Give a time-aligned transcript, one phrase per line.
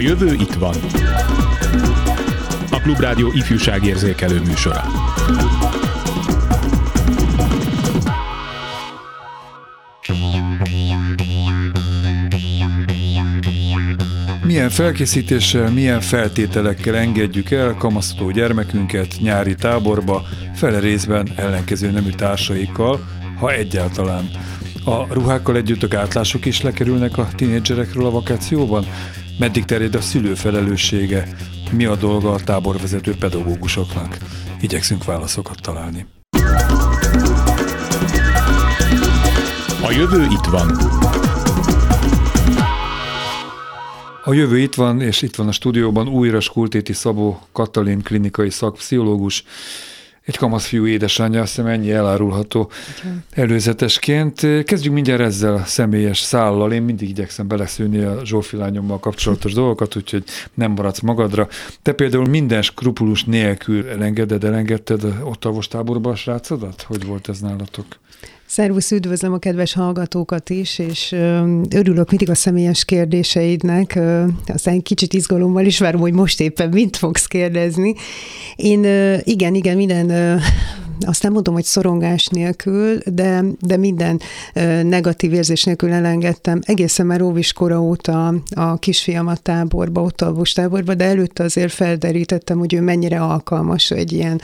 [0.00, 0.74] A jövő itt van.
[2.70, 4.82] A Klubrádió ifjúságérzékelő műsora.
[14.42, 20.22] Milyen felkészítéssel, milyen feltételekkel engedjük el kamasztó gyermekünket nyári táborba,
[20.54, 23.00] fele részben ellenkező nemű társaikkal,
[23.38, 24.30] ha egyáltalán.
[24.84, 28.86] A ruhákkal együtt a gátlások is lekerülnek a tinédzserekről a vakációban?
[29.40, 31.28] Meddig terjed a szülő felelőssége?
[31.72, 34.18] Mi a dolga a táborvezető pedagógusoknak?
[34.60, 36.06] Igyekszünk válaszokat találni.
[39.82, 40.68] A jövő itt van.
[44.24, 49.44] A jövő itt van, és itt van a stúdióban újra Skultéti Szabó Katalin klinikai szakpszichológus,
[50.30, 52.70] egy kamaszfiú édesanyja, azt hiszem ennyi elárulható
[53.30, 54.40] előzetesként.
[54.64, 56.72] Kezdjük mindjárt ezzel a személyes szállal.
[56.72, 61.48] Én mindig igyekszem beleszűni a Zsófi lányommal kapcsolatos dolgokat, úgyhogy nem maradsz magadra.
[61.82, 66.82] Te például minden skrupulus nélkül elengeded, elengedted ott a táborba a srácodat?
[66.82, 67.86] Hogy volt ez nálatok?
[68.52, 71.12] Szervusz, üdvözlöm a kedves hallgatókat is, és
[71.70, 73.98] örülök mindig a személyes kérdéseidnek.
[74.46, 77.94] Aztán kicsit izgalommal is várom, hogy most éppen mit fogsz kérdezni.
[78.56, 78.84] Én
[79.24, 80.40] igen, igen, minden
[81.06, 84.20] azt nem mondom, hogy szorongás nélkül, de, de minden
[84.82, 86.60] negatív érzés nélkül elengedtem.
[86.64, 92.74] Egészen már óviskora óta a kisfiamat táborba, ott alvos táborba, de előtte azért felderítettem, hogy
[92.74, 94.40] ő mennyire alkalmas egy ilyen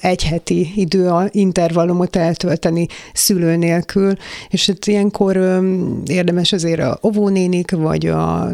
[0.00, 4.12] egyheti idő intervallumot eltölteni szülő nélkül,
[4.48, 5.62] és hát ilyenkor
[6.06, 8.52] érdemes azért a óvónénik, vagy a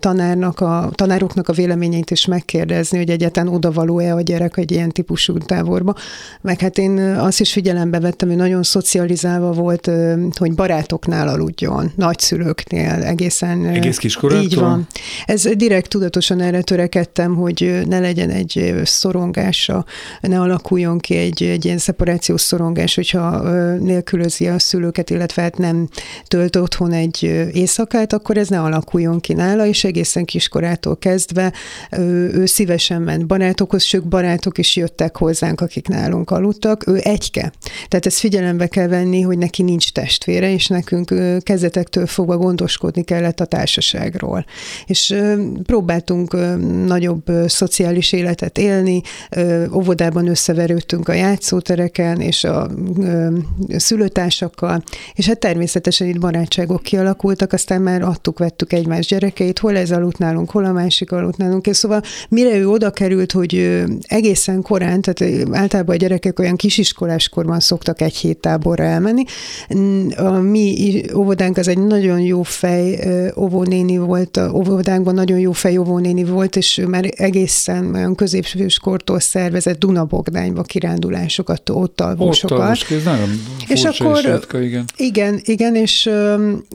[0.00, 5.38] tanárnak, a tanároknak a véleményeit is megkérdezni, hogy egyáltalán odavaló-e a gyerek egy ilyen típusú
[5.38, 5.94] táborba,
[6.40, 9.90] meg hát én azt is figyelembe vettem, hogy nagyon szocializálva volt,
[10.38, 13.66] hogy barátoknál aludjon, nagyszülőknél egészen.
[13.66, 14.42] Egész kiskorától?
[14.44, 14.86] Így van.
[15.24, 19.84] Ez direkt tudatosan erre törekedtem, hogy ne legyen egy szorongása,
[20.20, 25.88] ne alakuljon ki egy, egy ilyen szeparációs szorongás, hogyha nélkülözi a szülőket, illetve hát nem
[26.26, 27.22] tölt otthon egy
[27.52, 31.52] éjszakát, akkor ez ne alakuljon ki nála, és egészen kiskorától kezdve
[31.98, 37.52] ő szívesen ment barátokhoz, sőt barátok is jöttek hozzánk, akik nálunk aludtak, ő egyke.
[37.88, 43.40] Tehát ezt figyelembe kell venni, hogy neki nincs testvére, és nekünk kezdetektől fogva gondoskodni kellett
[43.40, 44.44] a társaságról.
[44.86, 45.14] És
[45.62, 46.36] próbáltunk
[46.86, 49.02] nagyobb szociális életet élni,
[49.72, 52.70] óvodában összeverődtünk a játszótereken, és a
[53.76, 54.82] szülőtársakkal,
[55.14, 60.18] és hát természetesen itt barátságok kialakultak, aztán már adtuk, vettük egymás gyerekeit, hol ez aludt
[60.18, 65.00] nálunk, hol a másik aludt nálunk, és szóval mire ő oda került, hogy egészen korán,
[65.00, 69.24] tehát általában a gyerekek olyan kisiskoláskorban szoktak egy hét táborra elmenni.
[70.16, 72.98] A mi óvodánk az egy nagyon jó fej
[73.36, 79.78] óvónéni volt, a óvodánkban nagyon jó fej óvónéni volt, és már egészen olyan középsőskortól szervezett
[79.78, 82.58] Dunabogdányba kirándulásokat, ott alvósokat.
[82.58, 82.90] Ott
[83.68, 84.84] és akkor, igen.
[84.96, 86.06] Igen, igen, és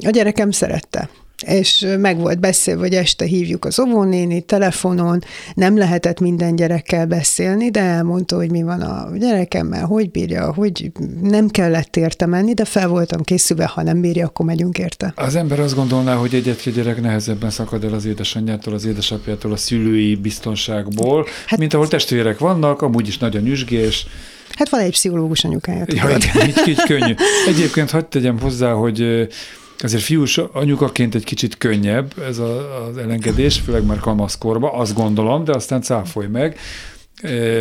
[0.02, 1.10] a gyerekem szerette
[1.46, 7.70] és meg volt beszélve, hogy este hívjuk az óvónéni telefonon, nem lehetett minden gyerekkel beszélni,
[7.70, 12.66] de elmondta, hogy mi van a gyerekemmel, hogy bírja, hogy nem kellett érte menni, de
[12.66, 15.14] fel voltam készülve, ha nem bírja, akkor megyünk érte.
[15.16, 19.58] Az ember azt gondolná, hogy egy gyerek nehezebben szakad el az édesanyjától, az édesapjától, a
[19.58, 24.08] szülői biztonságból, hát, mint ahol testvérek vannak, amúgy is nagy a nyüzsgés,
[24.50, 25.86] Hát van egy pszichológus anyukája.
[25.88, 27.14] Ja, így, így könnyű.
[27.48, 29.28] Egyébként hagyd tegyem hozzá, hogy
[29.80, 35.44] Azért fiús anyukaként egy kicsit könnyebb ez a, az elengedés, főleg már kamaszkorba, azt gondolom,
[35.44, 36.58] de aztán cáfolj meg.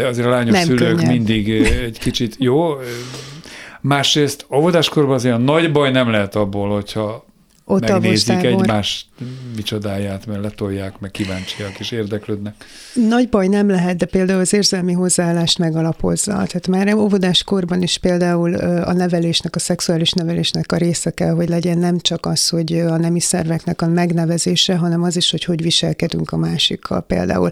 [0.08, 1.10] Azért a lányos Nem szülők könnyebb.
[1.10, 2.74] mindig egy kicsit jó.
[3.80, 7.24] Másrészt óvodáskorban azért nagy baj nem lehet abból, hogyha
[7.68, 9.08] ott megnézik egymás
[9.56, 12.54] micsodáját, mert letolják, meg kíváncsiak és érdeklődnek.
[13.08, 16.32] Nagy baj nem lehet, de például az érzelmi hozzáállást megalapozza.
[16.32, 21.48] Tehát már óvodás korban is például a nevelésnek, a szexuális nevelésnek a része kell, hogy
[21.48, 25.62] legyen nem csak az, hogy a nemi szerveknek a megnevezése, hanem az is, hogy hogy
[25.62, 27.00] viselkedünk a másikkal.
[27.00, 27.50] Például,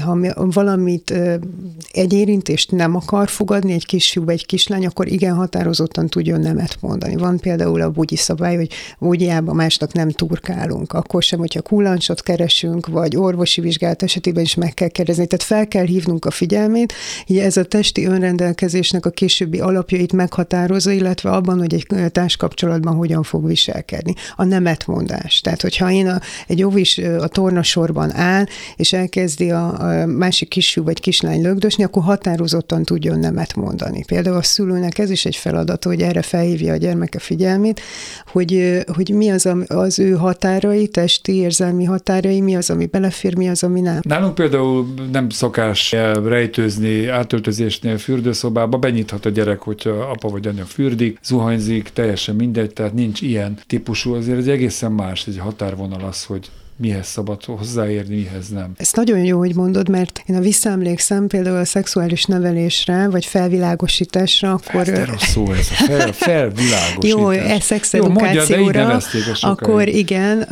[0.00, 1.14] ha valamit,
[1.92, 6.76] egy érintést nem akar fogadni egy kisfiú vagy egy kislány, akkor igen határozottan tudjon nemet
[6.80, 7.16] mondani.
[7.16, 12.86] Van például a bugyi szabály, hogy Ógyába másnak nem turkálunk, akkor sem, hogyha kullancsot keresünk,
[12.86, 15.26] vagy orvosi vizsgálat esetében is meg kell kérdezni.
[15.26, 16.92] Tehát fel kell hívnunk a figyelmét,
[17.26, 23.22] hogy ez a testi önrendelkezésnek a későbbi alapjait meghatározza, illetve abban, hogy egy társkapcsolatban hogyan
[23.22, 24.14] fog viselkedni.
[24.36, 25.40] A nemetmondás.
[25.40, 28.44] Tehát, hogyha én a, egy óvis a tornasorban áll,
[28.76, 34.04] és elkezdi a, a másik kisfiú vagy kislány lögdösni, akkor határozottan tudjon nemet mondani.
[34.04, 37.80] Például a szülőnek ez is egy feladat, hogy erre felhívja a gyermeke figyelmét,
[38.26, 43.48] hogy hogy mi az az ő határai, testi, érzelmi határai, mi az, ami belefér, mi
[43.48, 44.00] az, ami nem.
[44.02, 45.92] Nálunk például nem szokás
[46.24, 52.94] rejtőzni átöltözésnél fürdőszobába, benyithat a gyerek, hogyha apa vagy anya fürdik, zuhanyzik, teljesen mindegy, tehát
[52.94, 56.50] nincs ilyen típusú, azért egy egészen más, egy határvonal az, hogy
[56.80, 58.72] mihez szabad hozzáérni, mihez nem.
[58.76, 64.52] Ez nagyon jó, hogy mondod, mert én a visszaemlékszem például a szexuális nevelésre, vagy felvilágosításra,
[64.52, 64.88] akkor...
[64.88, 67.10] Ez rossz szó ez, a fel, felvilágosítás.
[67.10, 70.46] jó, ez szexedukációra, jó, akkor igen,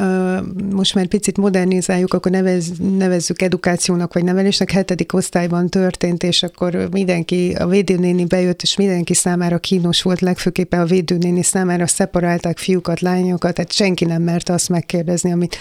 [0.73, 2.67] most már picit modernizáljuk, akkor nevez,
[2.99, 9.15] nevezzük edukációnak, vagy nevelésnek, hetedik osztályban történt, és akkor mindenki, a védőnéni bejött, és mindenki
[9.15, 14.69] számára kínos volt, legfőképpen a védőnéni számára szeparálták fiúkat, lányokat, tehát senki nem mert azt
[14.69, 15.57] megkérdezni, amit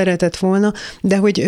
[0.00, 1.40] szeretett volna, de hogy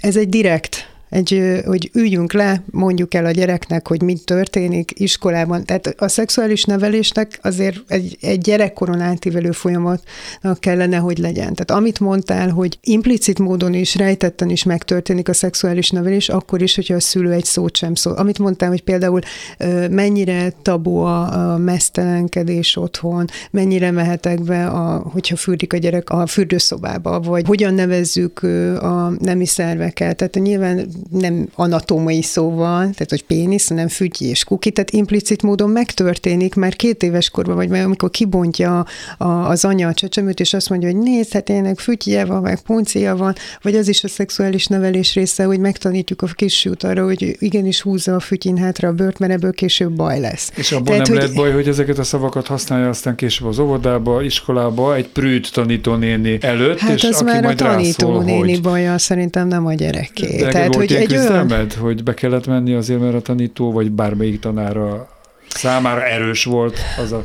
[0.00, 5.64] ez egy direkt egy, hogy üljünk le, mondjuk el a gyereknek, hogy mit történik iskolában.
[5.64, 11.54] Tehát a szexuális nevelésnek azért egy, egy gyerekkoron átívelő folyamatnak kellene, hogy legyen.
[11.54, 16.74] Tehát amit mondtál, hogy implicit módon is, rejtetten is megtörténik a szexuális nevelés, akkor is,
[16.74, 18.12] hogyha a szülő egy szót sem szól.
[18.12, 19.20] Amit mondtál, hogy például
[19.90, 26.26] mennyire tabu a, a mesztelenkedés otthon, mennyire mehetek be, a, hogyha fürdik a gyerek a
[26.26, 28.42] fürdőszobába, vagy hogyan nevezzük
[28.82, 30.16] a nemi szerveket.
[30.16, 35.70] Tehát nyilván nem anatómai szóval, tehát hogy pénisz, hanem fügyi és kuki, tehát implicit módon
[35.70, 38.86] megtörténik, mert két éves korban, vagy amikor kibontja
[39.18, 42.60] a, az anya a csecsemőt, és azt mondja, hogy nézd, hát ennek fügyje van, meg
[42.60, 47.36] puncia van, vagy az is a szexuális nevelés része, hogy megtanítjuk a kisfiút arra, hogy
[47.38, 50.52] igenis húzza a fütyin hátra a bőrt, mert ebből később baj lesz.
[50.56, 51.22] És abban Tehát, nem hogy...
[51.22, 56.38] lehet baj, hogy ezeket a szavakat használja aztán később az óvodába, iskolába, egy prűt tanítónéni
[56.40, 58.62] előtt, hát és az aki már majd a tanítónéni hogy...
[58.62, 60.36] baja, szerintem nem a gyereké.
[60.36, 61.68] Tehát, hogy egy olyan...
[61.78, 65.08] hogy be kellett menni azért, mert a tanító, vagy bármelyik tanára
[65.48, 67.24] számára erős volt az a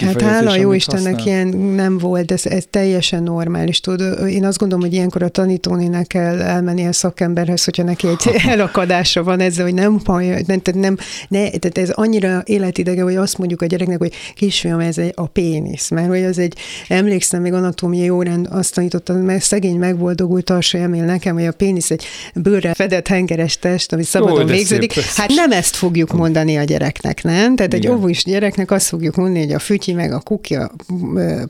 [0.00, 1.26] Hát hála jó Istennek használ.
[1.26, 3.80] ilyen nem volt, ez, ez teljesen normális.
[3.80, 8.30] Tudod, én azt gondolom, hogy ilyenkor a tanítónének kell elmenni a szakemberhez, hogyha neki egy
[8.46, 10.00] elakadása van ezzel, hogy nem,
[10.46, 10.96] nem, nem
[11.28, 15.26] ne, tehát ez annyira életidege, hogy azt mondjuk a gyereknek, hogy kisfiam, ez egy, a
[15.26, 16.54] pénisz, mert hogy az egy,
[16.88, 21.90] emlékszem, még anatómiai órán azt tanítottam, mert szegény megboldogult Tarsa Emil nekem, hogy a pénisz
[21.90, 22.04] egy
[22.34, 24.92] bőrre fedett hengeres test, ami szabadon Ó, végződik.
[25.00, 27.56] Hát nem ezt fogjuk mondani a gyereknek, nem?
[27.56, 27.90] Tehát Igen.
[27.90, 30.70] egy óvós gyereknek azt fogjuk mondani, hogy a füty ki, meg a kuki, a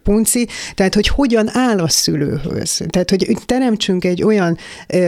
[0.03, 2.81] punci, tehát hogy hogyan áll a szülőhöz.
[2.89, 4.59] Tehát, hogy teremtsünk egy olyan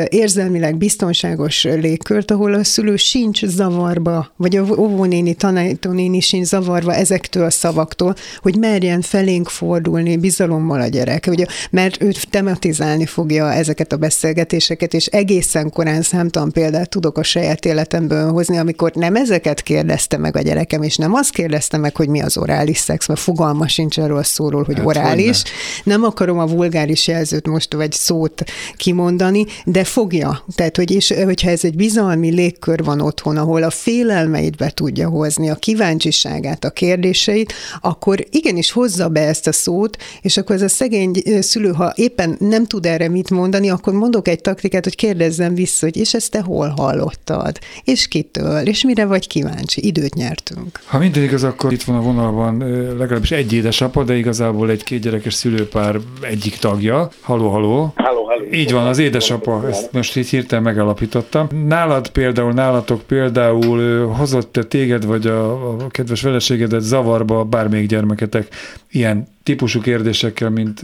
[0.09, 7.44] érzelmileg biztonságos légkört, ahol a szülő sincs zavarba, vagy a óvónéni, tanítónéni sincs zavarva ezektől
[7.44, 13.93] a szavaktól, hogy merjen felénk fordulni bizalommal a gyerek, ugye, mert ő tematizálni fogja ezeket
[13.93, 19.62] a beszélgetéseket, és egészen korán számtalan példát tudok a saját életemből hozni, amikor nem ezeket
[19.62, 23.19] kérdezte meg a gyerekem, és nem azt kérdezte meg, hogy mi az orális szex, mert
[23.20, 25.43] fogalma sincs arról szóról, hogy hát orális.
[25.84, 28.43] Nem akarom a vulgáris jelzőt most, vagy szót
[28.76, 30.44] kimondani, de fogja.
[30.55, 35.08] Tehát, hogy és, hogyha ez egy bizalmi légkör van otthon, ahol a félelmeit be tudja
[35.08, 40.62] hozni, a kíváncsiságát, a kérdéseit, akkor igenis hozza be ezt a szót, és akkor ez
[40.62, 44.96] a szegény szülő, ha éppen nem tud erre mit mondani, akkor mondok egy taktikát, hogy
[44.96, 49.87] kérdezzem vissza, hogy és ezt te hol hallottad, és kitől, és mire vagy kíváncsi.
[49.87, 50.81] Időt nyertünk.
[50.84, 52.58] Ha minden igaz, akkor itt van a vonalban
[52.99, 57.09] legalább legalábbis egy édesapa, de igazából egy kétgyerekes szülőpár egyik tagja.
[57.23, 57.93] Haló, haló.
[57.97, 58.45] Haló, haló.
[58.52, 61.47] Így van, az édesapa, ezt most így hirtelen megalapítottam.
[61.67, 68.47] Nálad például, nálatok például hozott téged vagy a, a kedves feleségedet zavarba bármelyik gyermeketek
[68.90, 70.81] ilyen típusú kérdésekkel, mint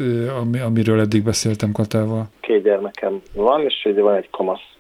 [0.67, 2.29] amiről eddig beszéltem Katával?
[2.41, 4.29] Két gyermekem van, és ugye van egy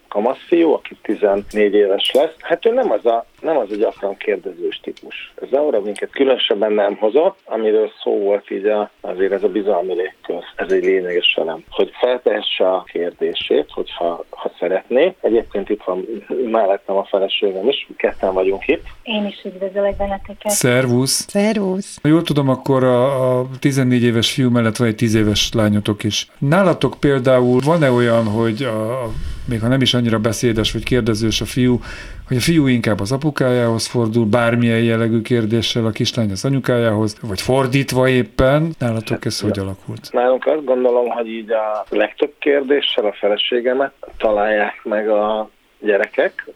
[0.08, 4.16] kamasz fiú, aki 14 éves lesz, hát ő nem az a, nem az a gyakran
[4.16, 5.32] kérdezős típus.
[5.42, 9.94] Ez arra minket különösebben nem hozott, amiről szó volt így a, azért ez a bizalmi
[9.94, 10.42] légkör.
[10.56, 11.64] Ez egy lényeges velem.
[11.70, 15.14] Hogy feltehesse a kérdését, hogyha ha szeretné.
[15.20, 16.06] Egyébként itt van
[16.50, 18.84] mellettem a feleségem is, ketten vagyunk itt.
[19.02, 20.50] Én is üdvözlök benneteket.
[20.50, 21.26] Szervusz!
[21.28, 21.98] Szervusz!
[22.02, 26.28] Jól tudom, akkor a, a 14 éves fiú mellett van egy 10 éves lányotok is.
[26.38, 29.08] Nálatok például van-e olyan, hogy a,
[29.48, 31.80] még ha nem is annyira beszédes vagy kérdezős a fiú,
[32.26, 37.40] hogy a fiú inkább az apukájához fordul, bármilyen jellegű kérdéssel a kislány az anyukájához, vagy
[37.40, 38.70] fordítva éppen.
[38.78, 40.08] Nálatok ez hogy alakult?
[40.12, 46.48] Nálunk azt gondolom, hogy így a legtöbb kérdéssel a feleségemet találják meg a gyerekek,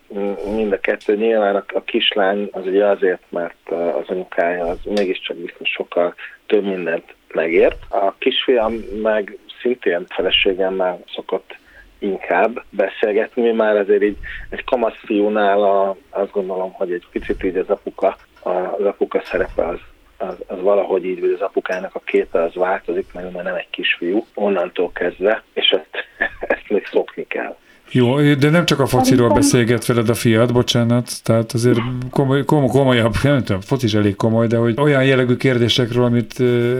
[0.55, 5.69] mind a kettő nyilván a kislány az ugye azért, mert az anyukája az mégiscsak biztos
[5.69, 6.15] sokkal
[6.47, 7.79] több mindent megért.
[7.89, 8.73] A kisfiam
[9.03, 11.59] meg szintén feleségemmel szokott
[12.01, 13.43] inkább beszélgetni.
[13.43, 14.17] Mi már azért így
[14.49, 19.67] egy kamasz fiúnál a, azt gondolom, hogy egy picit így az apuka, az apuka szerepe
[19.67, 19.79] az
[20.21, 23.71] az, az valahogy így, hogy az apukának a képe az változik, mert már nem egy
[23.71, 26.07] kisfiú, onnantól kezdve, és ezt,
[26.55, 27.57] ezt még szokni kell.
[27.93, 31.79] Jó, de nem csak a fociról beszélget veled a fiat, bocsánat, tehát azért
[32.11, 36.33] komoly, komoly, komolyabb, nem tudom, foci is elég komoly, de hogy olyan jellegű kérdésekről, amit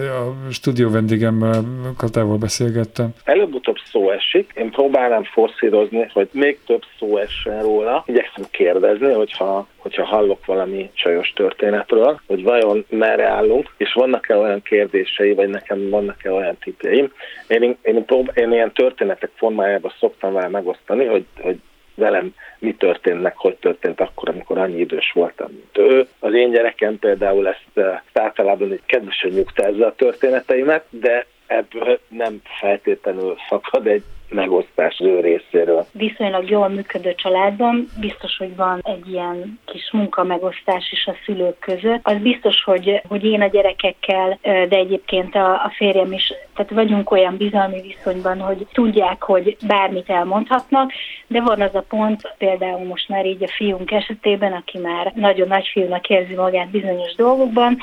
[0.09, 1.65] a stúdió vendégemmel
[1.97, 3.09] Katával beszélgettem.
[3.25, 9.69] Előbb-utóbb szó esik, én próbálnám forszírozni, hogy még több szó essen róla, igyekszem kérdezni, hogyha
[9.81, 15.89] hogyha hallok valami csajos történetről, hogy vajon merre állunk, és vannak-e olyan kérdései, vagy nekem
[15.91, 17.13] vannak-e olyan tippjeim.
[17.47, 21.59] Én, én, én, prób- én ilyen történetek formájában szoktam vele megosztani, hogy, hogy
[21.95, 26.07] velem mi történt, meg hogy történt akkor, amikor annyi idős voltam, mint ő.
[26.19, 32.41] Az én gyerekem például ezt, ezt általában egy kedvesen nyugtázza a történeteimet, de ebből nem
[32.61, 35.87] feltétlenül szakad egy megosztás az ő részéről.
[35.93, 42.01] Viszonylag jól működő családban biztos, hogy van egy ilyen kis munkamegosztás is a szülők között.
[42.03, 47.11] Az biztos, hogy, hogy én a gyerekekkel, de egyébként a, a férjem is, tehát vagyunk
[47.11, 50.93] olyan bizalmi viszonyban, hogy tudják, hogy bármit elmondhatnak,
[51.27, 55.49] de van az a pont, például most már így a fiunk esetében, aki már nagyon
[55.49, 57.79] nagy fiúnak érzi magát bizonyos dolgokban,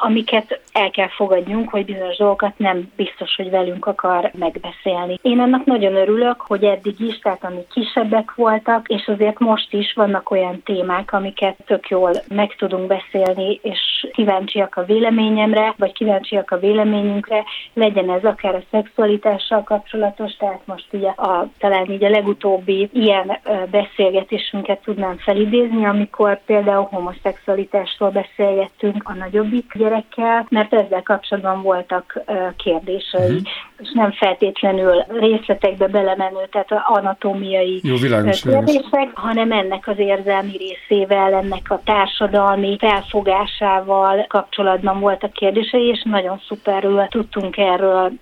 [0.00, 5.18] amiket el kell fogadjunk, hogy bizonyos dolgokat nem biztos, hogy velünk akar megbeszélni.
[5.22, 9.92] Én annak nagyon örülök, hogy eddig is, tehát amik kisebbek voltak, és azért most is
[9.92, 16.50] vannak olyan témák, amiket tök jól meg tudunk beszélni, és kíváncsiak a véleményemre, vagy kíváncsiak
[16.50, 22.08] a véleményünkre, legyen ez akár a szexualitással kapcsolatos, tehát most ugye a, talán így a
[22.08, 23.38] legutóbbi ilyen
[23.70, 32.22] beszélgetésünket tudnám felidézni, amikor például homoszexualitásról beszélgettünk a nagyobbik gyerekkel, mert ezzel kapcsolatban voltak
[32.56, 33.40] kérdései, uh-huh.
[33.78, 40.56] és nem feltétlenül részletes részletekbe belemenő, tehát anatómiai Jó, világos, kérdések, hanem ennek az érzelmi
[40.56, 48.12] részével, ennek a társadalmi felfogásával kapcsolatban voltak kérdései, és nagyon szuperül tudtunk erről,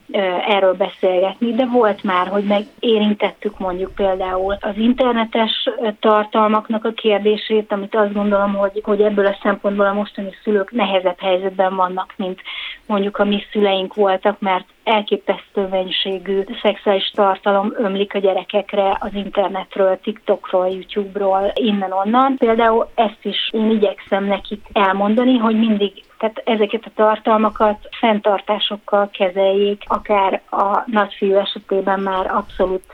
[0.49, 5.69] erről beszélgetni, de volt már, hogy meg érintettük mondjuk például az internetes
[6.01, 11.21] tartalmaknak a kérdését, amit azt gondolom, hogy, hogy ebből a szempontból a mostani szülők nehezebb
[11.21, 12.41] helyzetben vannak, mint
[12.87, 19.99] mondjuk a mi szüleink voltak, mert elképesztő mennyiségű szexuális tartalom ömlik a gyerekekre az internetről,
[20.03, 22.37] TikTokról, YouTube-ról, innen-onnan.
[22.37, 25.93] Például ezt is én igyekszem nekik elmondani, hogy mindig
[26.25, 32.93] tehát ezeket a tartalmakat fenntartásokkal kezeljék, akár a nagyfiú esetében már abszolút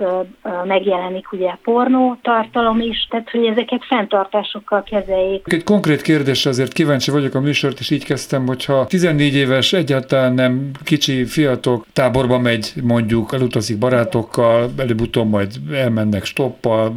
[0.64, 5.52] megjelenik ugye pornó tartalom is, tehát hogy ezeket fenntartásokkal kezeljék.
[5.52, 10.32] Egy konkrét kérdés azért kíváncsi vagyok a műsort, és így kezdtem, hogyha 14 éves egyáltalán
[10.32, 16.94] nem kicsi fiatal táborba megy, mondjuk elutazik barátokkal, előbb-utóbb majd elmennek stoppal,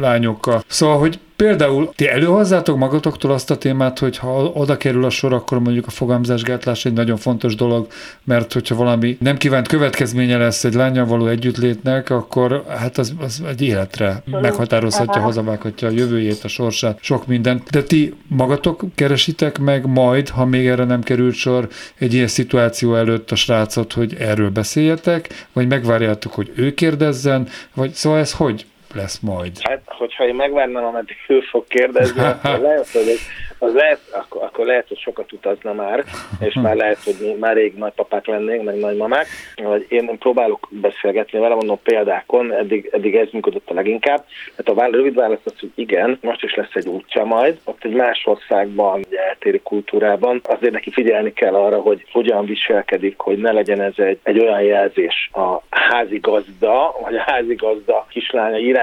[0.00, 0.62] lányokkal.
[0.66, 5.32] Szóval, hogy Például ti előhozzátok magatoktól azt a témát, hogy ha oda kerül a sor,
[5.32, 7.86] akkor mondjuk a fogamzásgátlás egy nagyon fontos dolog,
[8.24, 13.42] mert hogyha valami nem kívánt következménye lesz egy lányjal való együttlétnek, akkor hát az, az
[13.48, 17.70] egy életre meghatározhatja, hazavághatja a jövőjét, a sorsát, sok mindent.
[17.70, 21.68] De ti magatok keresitek meg majd, ha még erre nem került sor,
[21.98, 27.92] egy ilyen szituáció előtt a srácot, hogy erről beszéljetek, vagy megvárjátok, hogy ő kérdezzen, vagy
[27.92, 29.52] szóval ez hogy lesz majd?
[29.62, 33.18] Hát, hogyha én megvárnám, ameddig ő fog kérdezni, akkor lehet, hogy
[33.58, 36.04] az lehet, akkor, akkor lehet, hogy sokat utazna már,
[36.40, 39.26] és már lehet, hogy mi már rég nagypapák lennénk, meg nagymamák.
[39.56, 44.24] Vagy én próbálok beszélgetni vele, mondom példákon, eddig, eddig ez működött a leginkább.
[44.56, 47.94] Hát a rövid válasz az, hogy igen, most is lesz egy útja majd, ott egy
[47.94, 53.52] más országban, egy eltéri kultúrában, azért neki figyelni kell arra, hogy hogyan viselkedik, hogy ne
[53.52, 58.77] legyen ez egy, egy olyan jelzés a házigazda, vagy a házigazda kislánya irányába,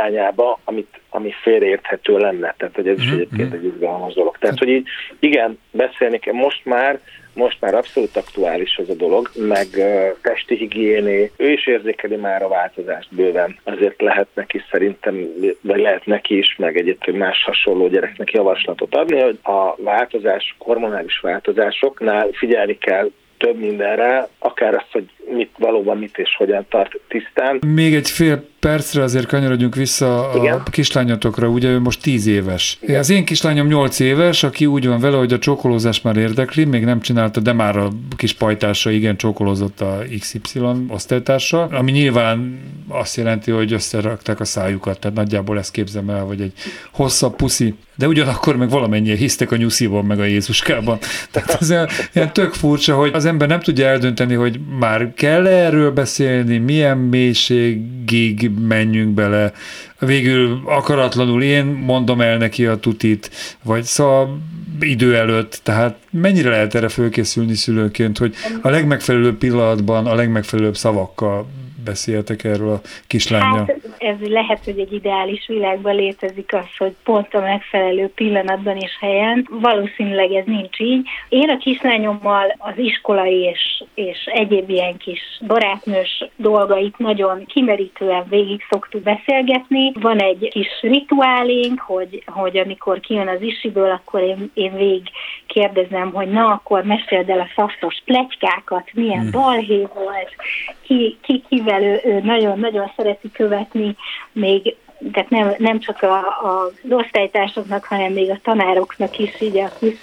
[0.64, 2.54] amit ami félreérthető lenne.
[2.58, 3.58] Tehát, hogy ez is mhm, egyébként mhm.
[3.58, 4.38] egy izgalmas dolog.
[4.38, 4.88] Tehát, hogy így,
[5.20, 6.34] igen, beszélni kell.
[6.34, 7.00] Most már
[7.36, 12.44] most már abszolút aktuális ez a dolog, meg uh, testi higiéné, ő is érzékeli már
[12.44, 13.58] a változást bőven.
[13.64, 15.28] Azért lehet neki szerintem,
[15.62, 21.20] vagy lehet neki is, meg egyébként más hasonló gyereknek javaslatot adni, hogy a változás, hormonális
[21.20, 27.60] változásoknál figyelni kell több mindenre, akár azt, hogy mit, valóban mit és hogyan tart tisztán.
[27.68, 30.62] Még egy fél percre azért kanyarodjunk vissza Igen?
[30.66, 32.78] a kislányotokra, ugye ő most 10 éves.
[32.82, 33.00] Igen.
[33.00, 36.84] Az én kislányom 8 éves, aki úgy van vele, hogy a csókolózás már érdekli, még
[36.84, 43.16] nem csinálta, de már a kis pajtása igen csókolózott a XY osztálytársa, ami nyilván azt
[43.16, 46.54] jelenti, hogy összerakták a szájukat, tehát nagyjából ezt képzem el, hogy egy
[46.92, 50.98] hosszabb puszi de ugyanakkor meg valamennyien hisztek a nyusziban, meg a Jézuskában.
[51.32, 55.48] Tehát ez ilyen, ilyen tök furcsa, hogy az ember nem tudja eldönteni, hogy már kell
[55.48, 59.54] erről beszélni, milyen mélység végig menjünk bele.
[60.00, 63.30] Végül akaratlanul én mondom el neki a tutit,
[63.64, 64.40] vagy szóval
[64.80, 71.48] idő előtt, tehát mennyire lehet erre fölkészülni szülőként, hogy a legmegfelelőbb pillanatban a legmegfelelőbb szavakkal
[71.86, 73.66] beszéltek erről a kislányjal?
[73.68, 78.98] Hát ez lehet, hogy egy ideális világban létezik az, hogy pont a megfelelő pillanatban és
[79.00, 79.48] helyen.
[79.50, 81.08] Valószínűleg ez nincs így.
[81.30, 88.62] Én a kislányommal az iskolai és, és egyéb ilyen kis barátnős dolgait nagyon kimerítően végig
[88.70, 89.92] szoktuk beszélgetni.
[90.00, 95.10] Van egy kis rituálénk, hogy, hogy amikor kijön az isiből, akkor én, én végig
[95.48, 99.32] kérdezem, hogy na, akkor meséld el a szaftos pletykákat, milyen hmm.
[99.32, 100.36] balhé volt,
[100.82, 103.96] ki, ki kivel ő, ő nagyon-nagyon szereti követni
[104.32, 104.76] még
[105.12, 109.96] tehát nem, nem csak a, a osztálytársaknak, hanem még a tanároknak is így a kis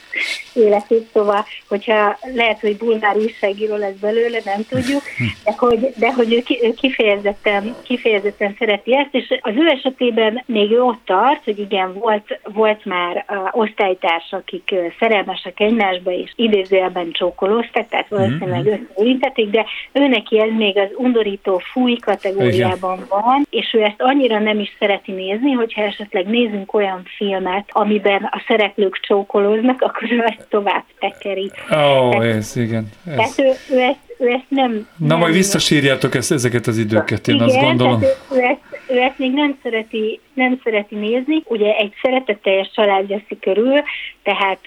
[0.54, 5.02] életét, szóval, hogyha lehet, hogy bulvár újságíró lesz belőle, nem tudjuk,
[5.44, 10.70] de hogy, de hogy ő, ő kifejezetten, kifejezetten szereti ezt, és az ő esetében még
[10.70, 17.88] ő ott tart, hogy igen, volt, volt már osztálytárs, akik szerelmesek egymásba, és idézőjelben csókolóztak,
[17.88, 19.50] tehát valószínűleg mm-hmm.
[19.50, 23.06] de ő neki ez még az undorító fúj kategóriában igen.
[23.08, 28.28] van, és ő ezt annyira nem is szereti nézni, hogyha esetleg nézünk olyan filmet, amiben
[28.30, 31.50] a szereplők csókolóznak, akkor ő ezt tovább tekeri.
[31.72, 32.88] Ó, oh, ez, igen.
[33.06, 33.14] Ez.
[33.14, 34.88] Tehát ő, ő, ezt, ő ezt nem...
[34.96, 38.02] Na nem majd visszasírjátok ezt, ezeket az időket, én igen, azt gondolom.
[38.02, 38.06] Ő,
[38.36, 41.42] ő, ezt, ő ezt még nem szereti, nem szereti nézni.
[41.44, 43.82] Ugye egy szeretetteljes család veszi körül,
[44.22, 44.60] tehát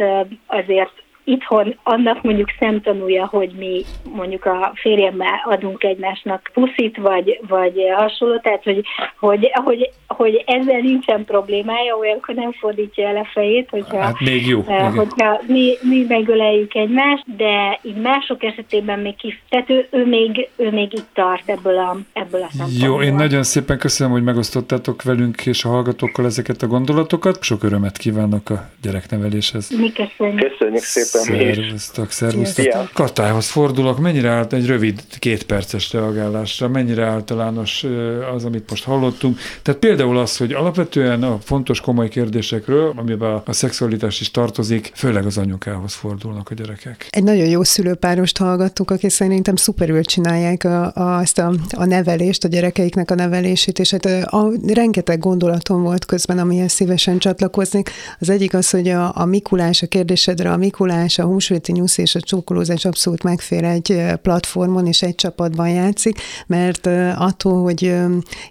[0.46, 7.74] azért itthon annak mondjuk szemtanúja, hogy mi mondjuk a férjemmel adunk egymásnak puszit, vagy, vagy
[7.96, 8.86] hasonló, tehát hogy,
[9.20, 14.48] hogy, hogy, hogy ezzel nincsen problémája, olyankor nem fordítja el a fejét, hogyha, hát még
[14.48, 14.62] jó.
[14.96, 20.50] Hogyha mi, mi megöleljük egymást, de így mások esetében még kif, tehát ő, ő, még,
[20.56, 22.88] ő még itt tart ebből a, ebből a szempontból.
[22.88, 27.44] Jó, én nagyon szépen köszönöm, hogy megosztottátok velünk és a hallgatókkal ezeket a gondolatokat.
[27.44, 29.70] Sok örömet kívánok a gyerekneveléshez.
[29.70, 30.50] Mi köszönjük.
[30.50, 31.15] Köszönjük szépen.
[31.24, 32.90] Szervusztok, szervusztok.
[32.94, 37.86] Katályhoz fordulok, mennyire állt egy rövid kétperces reagálásra, mennyire általános
[38.36, 39.40] az, amit most hallottunk.
[39.62, 45.26] Tehát például az, hogy alapvetően a fontos komoly kérdésekről, amiben a szexualitás is tartozik, főleg
[45.26, 47.08] az anyukához fordulnak a gyerekek.
[47.10, 52.44] Egy nagyon jó szülőpárost hallgattuk, akik szerintem szuperül csinálják a, a, azt a, a nevelést,
[52.44, 57.90] a gyerekeiknek a nevelését, és hát a, a rengeteg gondolatom volt közben, amihez szívesen csatlakoznék.
[58.20, 62.16] Az egyik az, hogy a, a Mikulás, a kérdésedre a Mikulás, a húsvéti nyusz és
[62.16, 66.88] a csókolózás abszolút megfér egy platformon, és egy csapatban játszik, mert
[67.18, 67.94] attól, hogy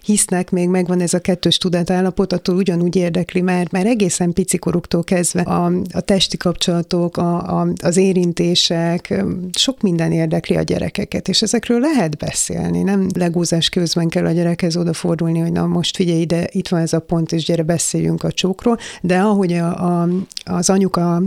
[0.03, 5.41] hisznek, még megvan ez a kettős tudatállapot, attól ugyanúgy érdekli, mert már egészen picikoruktól kezdve
[5.41, 11.79] a, a testi kapcsolatok, a, a, az érintések, sok minden érdekli a gyerekeket, és ezekről
[11.79, 16.67] lehet beszélni, nem legózás közben kell a gyerekhez odafordulni, hogy na most figyelj ide, itt
[16.67, 20.07] van ez a pont, és gyere beszéljünk a csókról, de ahogy a, a,
[20.45, 21.21] az anyuka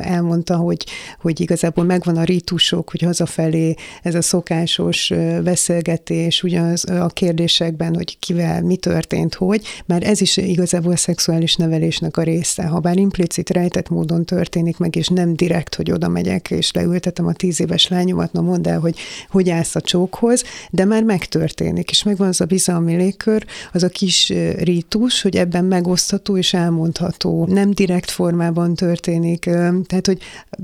[0.00, 0.86] elmondta, hogy
[1.20, 5.12] hogy igazából megvan a rítusok, hogy hazafelé ez a szokásos
[5.44, 11.56] beszélgetés, ugyanaz a kérdésekben, hogy kivel, mi történt, hogy, mert ez is igazából a szexuális
[11.56, 12.66] nevelésnek a része.
[12.66, 17.26] Ha bár implicit rejtett módon történik meg, és nem direkt, hogy oda megyek, és leültetem
[17.26, 18.98] a tíz éves lányomat, na mondd el, hogy
[19.30, 23.88] hogy állsz a csókhoz, de már megtörténik, és megvan az a bizalmi légkör, az a
[23.88, 29.44] kis rítus, hogy ebben megosztható és elmondható, nem direkt formában történik.
[29.86, 30.18] Tehát, hogy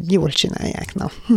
[0.09, 0.95] jól csinálják.
[0.95, 1.11] Na.
[1.27, 1.35] Hm.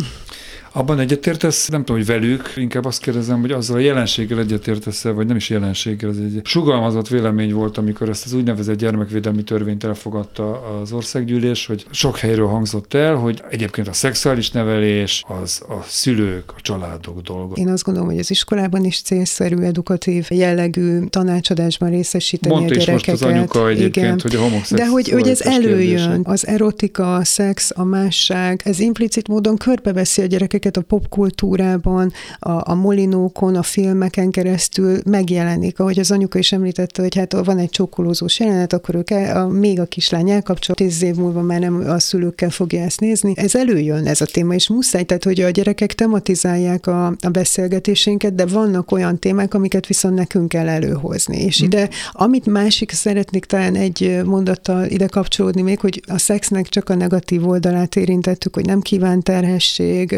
[0.72, 5.28] Abban egyetértesz, nem tudom, hogy velük, inkább azt kérdezem, hogy azzal a jelenséggel egyetértesz vagy
[5.28, 10.80] nem is jelenséggel, ez egy sugalmazott vélemény volt, amikor ezt az úgynevezett gyermekvédelmi törvényt elfogadta
[10.82, 16.52] az országgyűlés, hogy sok helyről hangzott el, hogy egyébként a szexuális nevelés az a szülők,
[16.58, 17.56] a családok dolga.
[17.56, 23.08] Én azt gondolom, hogy az iskolában is célszerű, edukatív jellegű tanácsadásban részesíteni Mondta a gyerekeket.
[23.12, 24.20] most az anyuka egyébként, Igen.
[24.22, 26.20] hogy a homoszexuális De hogy, hogy ez előjön, kérdése.
[26.24, 32.12] az erotika, a szex, a másság, ez implicit módon körbeveszi a gyerekeket ezeket a popkultúrában,
[32.40, 37.58] a, a molinókon, a filmeken keresztül megjelenik, ahogy az anyuka is említette, hogy hát van
[37.58, 41.60] egy csókolózós jelenet, akkor ők el, a, még a kislány elkapcsol, tíz év múlva már
[41.60, 43.34] nem a szülőkkel fogja ezt nézni.
[43.36, 48.36] Ez előjön ez a téma, és muszáj, tehát hogy a gyerekek tematizálják a, a beszélgetésénket,
[48.36, 51.42] de vannak olyan témák, amiket viszont nekünk kell előhozni.
[51.42, 51.66] És mm.
[51.66, 56.96] ide, amit másik szeretnék talán egy mondattal ide kapcsolódni még, hogy a szexnek csak a
[56.96, 60.16] negatív oldalát érintettük, hogy nem kíván terhesség,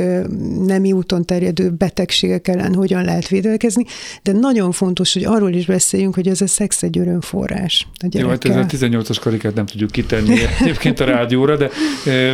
[0.65, 3.85] nemi úton terjedő betegségek ellen hogyan lehet védelkezni,
[4.23, 7.87] de nagyon fontos, hogy arról is beszéljünk, hogy ez a szex egy örömforrás.
[8.09, 11.69] Jó, hát ez a 18-as karikát nem tudjuk kitenni egyébként a rádióra, de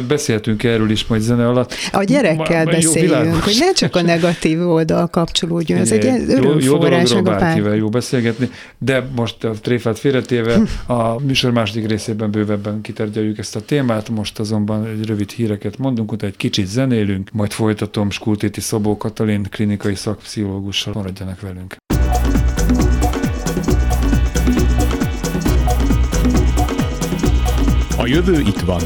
[0.08, 1.74] beszélhetünk erről is majd zene alatt.
[1.92, 7.10] A gyerekkel ma, beszéljünk, jó, hogy ne csak a negatív oldal kapcsolódjon, ez egy örömforrás.
[7.10, 12.82] Jó, jó bárkivel jó beszélgetni, de most a tréfát félretéve a műsor második részében bővebben
[12.82, 17.52] kitárgyaljuk ezt a témát, most azonban egy rövid híreket mondunk, utána egy kicsit zenélünk, majd
[17.88, 20.94] folytatom Skultéti Szabó Katalin klinikai szakpszichológussal.
[20.94, 21.76] Maradjanak velünk.
[27.98, 28.82] A jövő itt van.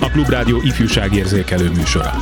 [0.00, 2.12] A Klubrádió ifjúságérzékelő műsora.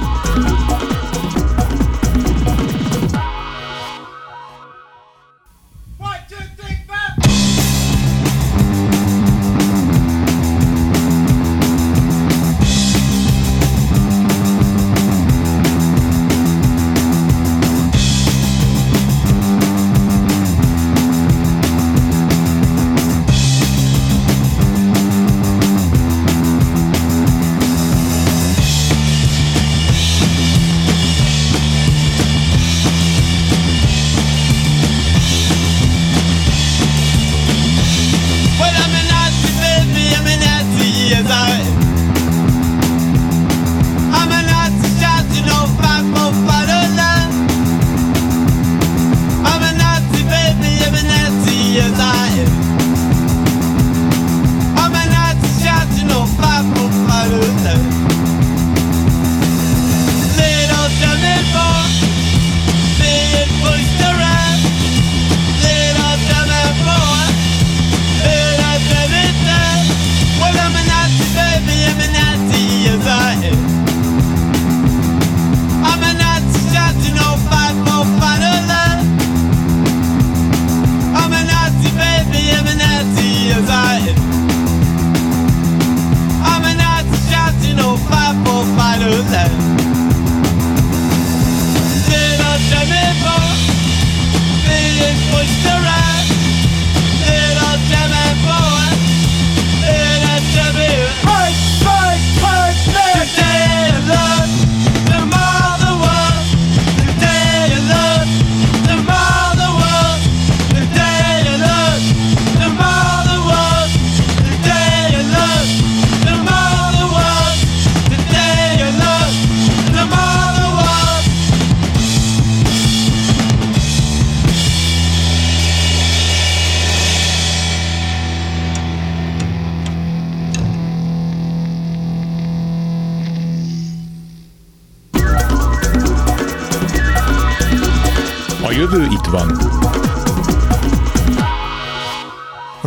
[138.62, 139.97] A jövő itt van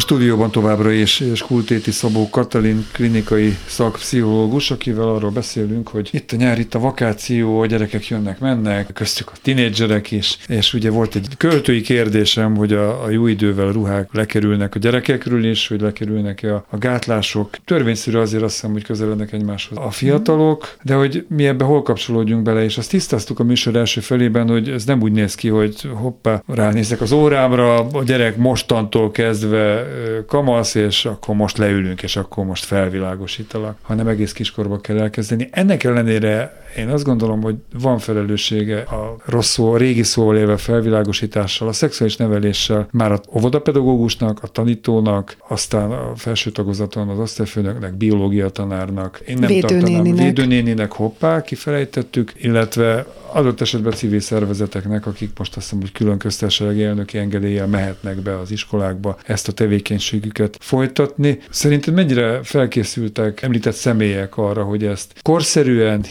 [0.01, 6.59] stúdióban továbbra is Skultéti Szabó Katalin klinikai szakpszichológus, akivel arról beszélünk, hogy itt a nyár,
[6.59, 11.27] itt a vakáció, a gyerekek jönnek, mennek, köztük a tinédzserek is, és ugye volt egy
[11.37, 16.55] költői kérdésem, hogy a, a jó idővel a ruhák lekerülnek a gyerekekről is, hogy lekerülnek-e
[16.55, 17.49] a, a gátlások.
[17.65, 22.43] Törvényszerű azért azt hiszem, hogy közelednek egymáshoz a fiatalok, de hogy mi ebbe hol kapcsolódjunk
[22.43, 25.89] bele, és azt tisztáztuk a műsor első felében, hogy ez nem úgy néz ki, hogy
[25.93, 29.89] hoppá, ránézek az órámra, a gyerek mostantól kezdve
[30.27, 35.49] kamasz, és akkor most leülünk, és akkor most felvilágosítalak, hanem egész kiskorba kell elkezdeni.
[35.51, 40.57] Ennek ellenére én azt gondolom, hogy van felelőssége a rossz szó, a régi szóval élve
[40.57, 47.93] felvilágosítással, a szexuális neveléssel már a óvodapedagógusnak, a tanítónak, aztán a felső tagozaton az osztályfőnöknek,
[47.93, 49.93] biológia tanárnak, én nem védőnéninek.
[49.93, 56.17] tartanám védőnéninek, hoppá, kifelejtettük, illetve adott esetben civil szervezeteknek, akik most azt hiszem, hogy külön
[56.17, 61.39] köztársasági elnöki engedéllyel mehetnek be az iskolákba ezt a tevékenységüket folytatni.
[61.49, 66.01] Szerinted mennyire felkészültek említett személyek arra, hogy ezt korszerűen,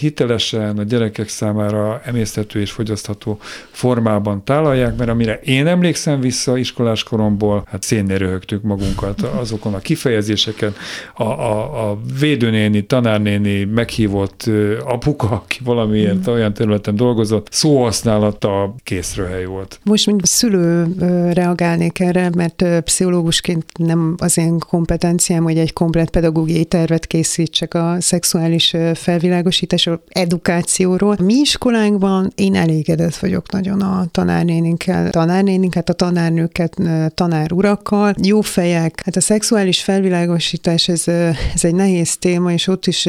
[0.51, 3.39] hitelesen a gyerekek számára emészthető és fogyasztható
[3.71, 9.79] formában tálalják, mert amire én emlékszem vissza iskolás koromból, hát szénnél röhögtük magunkat azokon a
[9.79, 10.75] kifejezéseken,
[11.15, 14.51] a, a, a védőnéni, tanárnéni, meghívott
[14.85, 16.33] apuka, aki valamiért mm.
[16.33, 19.81] olyan területen dolgozott, szóhasználata készröhely volt.
[19.85, 20.87] Most, mint szülő
[21.33, 27.97] reagálnék erre, mert pszichológusként nem az én kompetenciám, hogy egy komplet pedagógiai tervet készítsek a
[27.99, 30.03] szexuális felvilágosításról,
[30.41, 31.17] edukációról.
[31.23, 36.77] Mi iskolánkban én elégedett vagyok nagyon a tanárnéninkkel, tanárnéninket, a tanárnőket,
[37.15, 38.15] tanárurakkal.
[38.23, 41.09] Jó fejek, hát a szexuális felvilágosítás ez,
[41.55, 43.09] ez egy nehéz téma, és ott is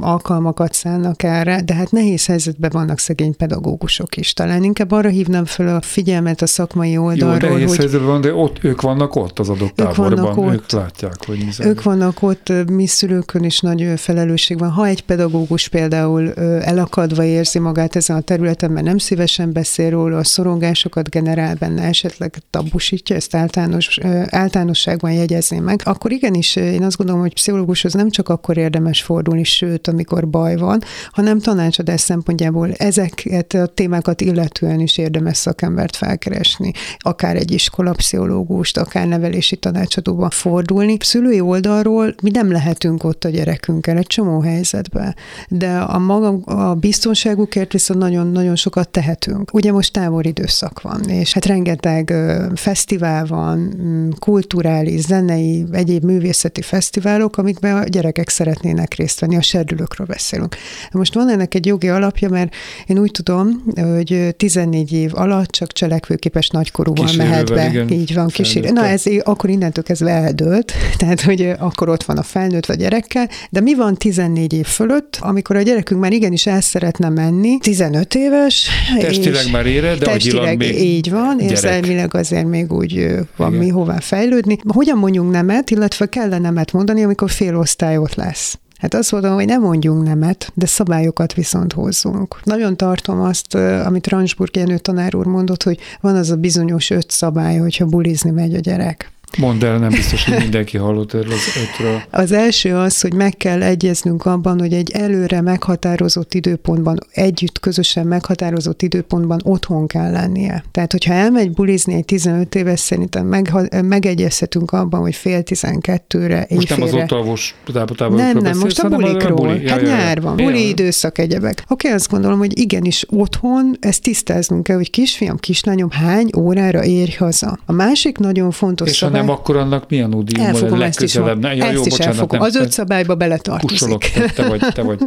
[0.00, 4.32] alkalmakat szánnak erre, de hát nehéz helyzetben vannak szegény pedagógusok is.
[4.32, 7.78] Talán inkább arra hívnám fel a figyelmet a szakmai oldalról, Jó, nehéz hogy...
[7.78, 11.38] helyzetben van, de ott ők vannak ott az adott ők táborban, ott, ők látják, hogy
[11.38, 14.70] mi Ők vannak ott, mi szülőkön is nagy felelősség van.
[14.70, 20.16] Ha egy pedagógus például elakadva érzi magát ezen a területen, mert nem szívesen beszél róla,
[20.16, 26.96] a szorongásokat generál benne, esetleg tabusítja, ezt általános, általánosságban jegyezni meg, akkor igenis én azt
[26.96, 32.72] gondolom, hogy pszichológushoz nem csak akkor érdemes fordulni, sőt, amikor baj van, hanem tanácsadás szempontjából
[32.72, 40.96] ezeket a témákat illetően is érdemes szakembert felkeresni, akár egy iskolapszichológust, akár nevelési tanácsadóba fordulni.
[41.00, 45.14] Szülői oldalról mi nem lehetünk ott a gyerekünkkel egy csomó helyzetben,
[45.48, 49.54] de a maga a biztonságukért viszont nagyon-nagyon sokat tehetünk.
[49.54, 52.14] Ugye most távoridőszak van, és hát rengeteg
[52.54, 53.74] fesztivál van,
[54.18, 60.56] kulturális, zenei, egyéb művészeti fesztiválok, amikben a gyerekek szeretnének részt venni, a serdülőkről beszélünk.
[60.90, 62.54] Most van ennek egy jogi alapja, mert
[62.86, 67.68] én úgy tudom, hogy 14 év alatt csak cselekvőképes nagykorúval mehet be.
[67.68, 68.70] Igen, így van, kísérő.
[68.70, 73.28] Na ez akkor innentől kezdve eldőlt, tehát hogy akkor ott van a felnőtt a gyerekkel,
[73.50, 78.14] de mi van 14 év fölött, amikor a gyerekünk már igenis el szeretne menni, 15
[78.14, 78.68] éves.
[79.00, 81.50] Testileg már ére, de testileg még így van, gyerek.
[81.50, 83.64] érzelmileg azért még úgy van Igen.
[83.64, 84.58] mi hová fejlődni.
[84.66, 88.58] Hogyan mondjunk nemet, illetve kell nemet mondani, amikor fél osztály ott lesz?
[88.78, 92.40] Hát azt mondom, hogy nem mondjunk nemet, de szabályokat viszont hozzunk.
[92.44, 97.10] Nagyon tartom azt, amit Ransburg Jenő tanár úr mondott, hogy van az a bizonyos öt
[97.10, 99.12] szabály, hogyha bulizni megy a gyerek.
[99.38, 102.02] Mondd el, nem biztos, hogy mindenki hallott erről az ötről.
[102.10, 108.06] Az első az, hogy meg kell egyeznünk abban, hogy egy előre meghatározott időpontban, együtt közösen
[108.06, 110.64] meghatározott időpontban otthon kell lennie.
[110.70, 113.52] Tehát, hogyha elmegy bulizni egy 15 éves, szerintem meg,
[113.84, 117.54] megegyezhetünk abban, hogy fél tizenkettőre, Most nem az ott alvos
[117.98, 119.36] Nem, nem, beszélsz, most a bulikról.
[119.36, 119.68] Buli.
[119.68, 120.68] Hát ja, nyár van, buli ja.
[120.68, 121.64] időszak, egyebek.
[121.68, 127.14] Oké, azt gondolom, hogy igenis otthon ezt tisztáznunk kell, hogy kisfiam, kislányom hány órára érj
[127.14, 127.58] haza.
[127.66, 131.14] A másik nagyon fontos És nem, akkor annak milyen údi elfogom ezt is.
[131.14, 132.38] Ja, ezt jó, is bocsánat, elfogom.
[132.38, 133.78] Nem, az öt szabályba beletartozik.
[133.78, 134.02] Kusolok,
[134.34, 134.98] te vagy, te vagy.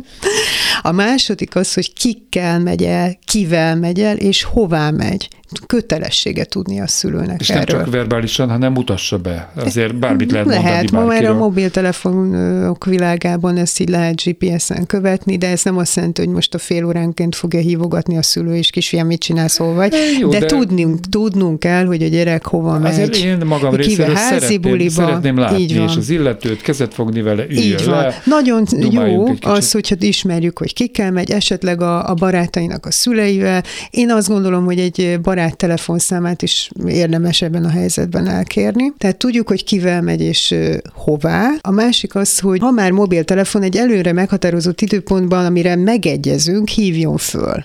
[0.81, 5.27] A második az, hogy kikkel megy el, kivel megy el, és hová megy
[5.65, 7.63] kötelessége tudni a szülőnek És erről.
[7.65, 9.51] nem csak verbálisan, hanem mutassa be.
[9.55, 14.85] Azért bármit lehet, lehet mondani Lehet, ma már a mobiltelefonok világában ezt így lehet GPS-en
[14.85, 18.55] követni, de ez nem azt jelenti, hogy most a fél óránként fogja hívogatni a szülő,
[18.55, 19.93] és kisfiam, mit csinálsz, hol vagy.
[20.19, 23.25] Jó, de, de tudnunk, tudnunk kell, hogy a gyerek hova azért megy.
[23.25, 25.87] én magam részéről szeretném, buliba, szeretném látni, így van.
[25.87, 27.95] és az illetőt kezet fogni vele, így van.
[27.95, 28.21] le.
[28.25, 33.63] Nagyon jó az, hogyha ismerjük, hogy kikkel megy, esetleg a, a barátainak a szüleivel.
[33.89, 38.93] Én azt gondolom, hogy egy barát barát telefonszámát is érdemes ebben a helyzetben elkérni.
[38.97, 40.55] Tehát tudjuk, hogy kivel megy és
[40.93, 41.49] hová.
[41.61, 47.63] A másik az, hogy ha már mobiltelefon egy előre meghatározott időpontban, amire megegyezünk, hívjon föl.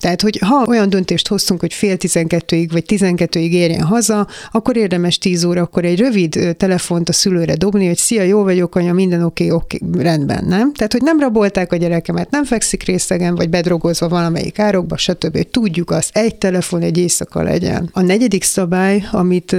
[0.00, 5.18] Tehát, hogy ha olyan döntést hoztunk, hogy fél tizenkettőig vagy tizenkettőig érjen haza, akkor érdemes
[5.18, 9.22] tíz óra, akkor egy rövid telefont a szülőre dobni, hogy szia, jó vagyok, anya, minden
[9.22, 10.72] oké, okay, oké, okay, rendben, nem?
[10.72, 15.36] Tehát, hogy nem rabolták a gyerekemet, nem fekszik részegen, vagy bedrogozva valamelyik árokba, stb.
[15.36, 17.88] Hogy tudjuk azt, egy telefon egy éjszaka legyen.
[17.92, 19.56] A negyedik szabály, amit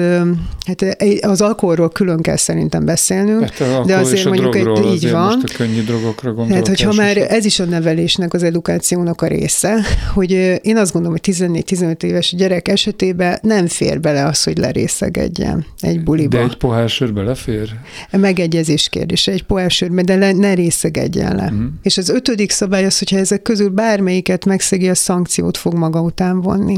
[0.65, 5.39] hát az alkoholról külön kell szerintem beszélnünk, hát de azért mondjuk egy, így van.
[5.41, 6.49] Most a könnyű drogokra gondolok.
[6.49, 9.79] Tehát, hogyha már ez is a nevelésnek, az edukációnak a része,
[10.13, 10.24] hogy
[10.61, 16.03] én azt gondolom, hogy 14-15 éves gyerek esetében nem fér bele az, hogy lerészegedjen egy
[16.03, 16.38] buliba.
[16.38, 17.69] De egy pohár sör belefér?
[18.11, 21.43] Megegyezés kérdése, egy pohár sörbe, de le, ne részegedjen le.
[21.43, 21.65] Uh-huh.
[21.81, 26.41] És az ötödik szabály az, hogyha ezek közül bármelyiket megszegi, a szankciót fog maga után
[26.41, 26.77] vonni.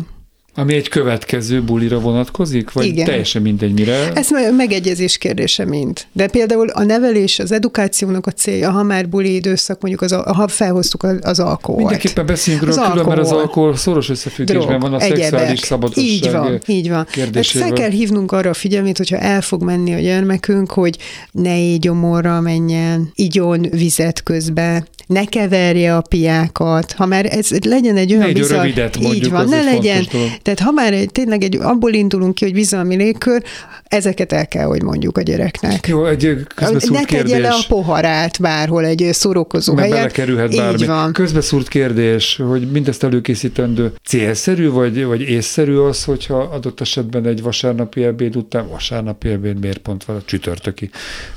[0.59, 2.71] Ami egy következő bulira vonatkozik?
[2.71, 3.05] Vagy Igen.
[3.05, 4.11] teljesen mindegy mire?
[4.13, 5.99] Ez megegyezés kérdése mind.
[6.11, 10.47] De például a nevelés, az edukációnak a célja, ha már buli időszak, mondjuk az, ha
[10.47, 11.83] felhoztuk az, alkoholt.
[11.83, 15.23] Mindenképpen beszéljünk róla, külön, alkohol, mert az alkohol szoros összefüggésben Drog, van a egyebek.
[15.23, 17.05] szexuális szabadosság Így van, így van.
[17.43, 20.97] Fel kell hívnunk arra a figyelmét, hogyha el fog menni a gyermekünk, hogy
[21.31, 27.97] ne így gyomorra menjen, igyon vizet közbe, ne keverje a piákat, ha már ez legyen
[27.97, 28.67] egy olyan bizalmi...
[28.67, 30.07] rövidet így mondjuk, van, az ne egy legyen.
[30.41, 33.43] Tehát ha már egy, tényleg egy, abból indulunk ki, hogy bizalmi légkör,
[33.83, 35.87] ezeket el kell, hogy mondjuk a gyereknek.
[35.87, 37.39] Jó, egy közbeszúrt ne tegye kérdés.
[37.39, 40.01] le a poharát bárhol egy szórókozó Mert helyen.
[40.01, 40.85] belekerülhet Így bármi.
[40.85, 41.13] van.
[41.13, 48.03] Közbeszúrt kérdés, hogy mindezt előkészítendő célszerű, vagy, vagy észszerű az, hogyha adott esetben egy vasárnapi
[48.03, 50.89] ebéd után, vasárnapi ebéd miért pont van a csütörtöki,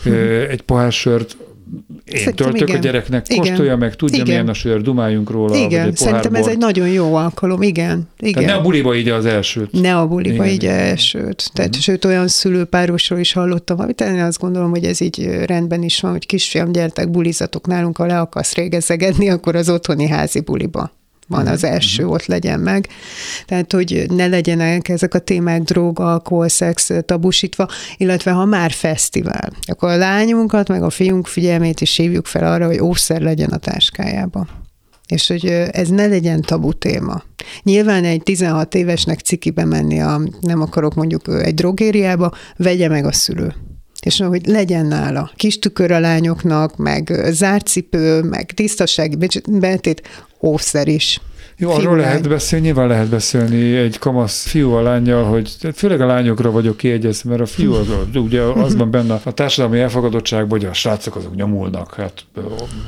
[0.04, 1.37] ö, egy pohár sört
[2.04, 2.80] én Szerintem töltök igen.
[2.80, 3.40] a gyereknek, Igen.
[3.40, 4.28] kostolja meg, tudja Igen.
[4.28, 7.62] milyen a sör, dumáljunk róla, vagy Igen, egy pohár szerintem ez egy nagyon jó alkalom,
[7.62, 8.09] igen.
[8.18, 8.33] igen.
[8.33, 9.72] Tehát ne a buliba így az elsőt.
[9.72, 11.50] Ne a buliba Igen, így elsőt.
[11.52, 11.80] Tehát, mm.
[11.80, 16.11] sőt, olyan szülőpárosról is hallottam, amit én azt gondolom, hogy ez így rendben is van,
[16.11, 20.90] hogy kisfiam, gyertek, bulizatok nálunk, ha le akarsz régezegedni, akkor az otthoni házi buliba
[21.31, 22.88] van az első, ott legyen meg.
[23.47, 29.53] Tehát, hogy ne legyenek ezek a témák drog, alkohol, szex tabusítva, illetve ha már fesztivál,
[29.66, 33.57] akkor a lányunkat, meg a fiunk figyelmét is hívjuk fel arra, hogy ószer legyen a
[33.57, 34.49] táskájában
[35.07, 37.23] és hogy ez ne legyen tabu téma.
[37.62, 43.12] Nyilván egy 16 évesnek cikibe menni, a, nem akarok mondjuk egy drogériába, vegye meg a
[43.12, 43.55] szülő.
[44.01, 50.09] És hogy legyen nála kis tükör a lányoknak, meg ö, zárt cipő, meg tisztasági betét,
[50.43, 51.21] ószer is.
[51.61, 56.07] Jó, arról lehet beszélni, nyilván lehet beszélni egy kamasz fiú a lányjal, hogy főleg a
[56.07, 60.68] lányokra vagyok kiegyezve, mert a fiú az, ugye az van benne a társadalmi elfogadottságban, hogy
[60.68, 62.25] a srácok azok nyomulnak, hát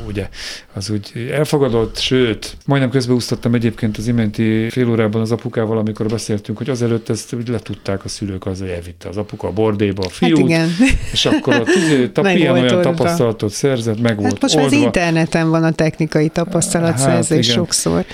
[0.09, 0.29] ugye
[0.73, 6.59] az úgy elfogadott, sőt, majdnem közbeúsztattam egyébként az iménti fél órában az apukával, amikor beszéltünk,
[6.59, 10.09] hogy azelőtt ezt úgy letudták a szülők, az, hogy elvitte az apuka a bordéba a
[10.09, 10.69] fiút, Hát igen.
[11.13, 11.69] és akkor ott
[12.13, 12.91] tap, ilyen volt olyan oldva.
[12.95, 14.87] tapasztalatot szerzett, meg volt Hát most már az oldva.
[14.87, 17.57] interneten van a technikai tapasztalatszerzés Hát igen.
[17.57, 18.05] sokszor.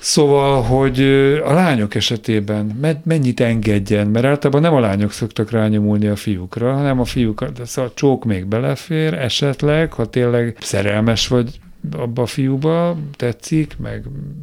[0.00, 1.00] Szóval, hogy
[1.44, 6.72] a lányok esetében me- mennyit engedjen, mert általában nem a lányok szoktak rányomulni a fiúkra,
[6.72, 11.60] hanem a fiúk, de szóval a csók még belefér, esetleg, ha tényleg szerelmes vagy
[11.92, 14.02] abba a fiúba, tetszik, meg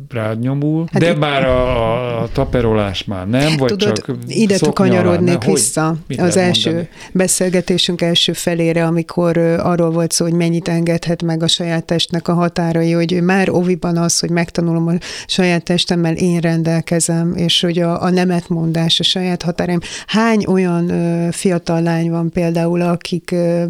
[0.09, 4.57] rád nyomul, Hát de itt- már a, a, taperolás már nem, vagy Tudod, csak ide
[4.73, 5.45] kanyarodnék ne?
[5.45, 5.53] Hogy?
[5.53, 6.89] vissza Mit az első mondani?
[7.13, 12.33] beszélgetésünk első felére, amikor arról volt szó, hogy mennyit engedhet meg a saját testnek a
[12.33, 14.93] határai, hogy már oviban az, hogy megtanulom a
[15.27, 19.79] saját testemmel, én rendelkezem, és hogy a, a nemetmondás, a saját határaim.
[20.07, 23.63] Hány olyan ö, fiatal lány van például, akik ö,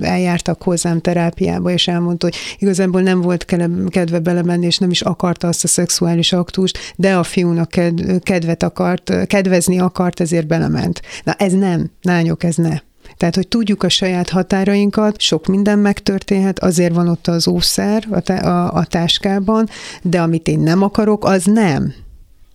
[0.00, 3.44] eljártak hozzám terápiába, és elmondta, hogy igazából nem volt
[3.88, 8.62] kedve belemenni, és nem is akarta azt a szexuális aktust, de a fiúnak ked- kedvet
[8.62, 11.00] akart, kedvezni akart, ezért belement.
[11.24, 12.78] Na ez nem, lányok, ez ne.
[13.16, 18.32] Tehát, hogy tudjuk a saját határainkat, sok minden megtörténhet, azért van ott az ószer a,
[18.32, 19.68] a, a táskában,
[20.02, 21.94] de amit én nem akarok, az nem.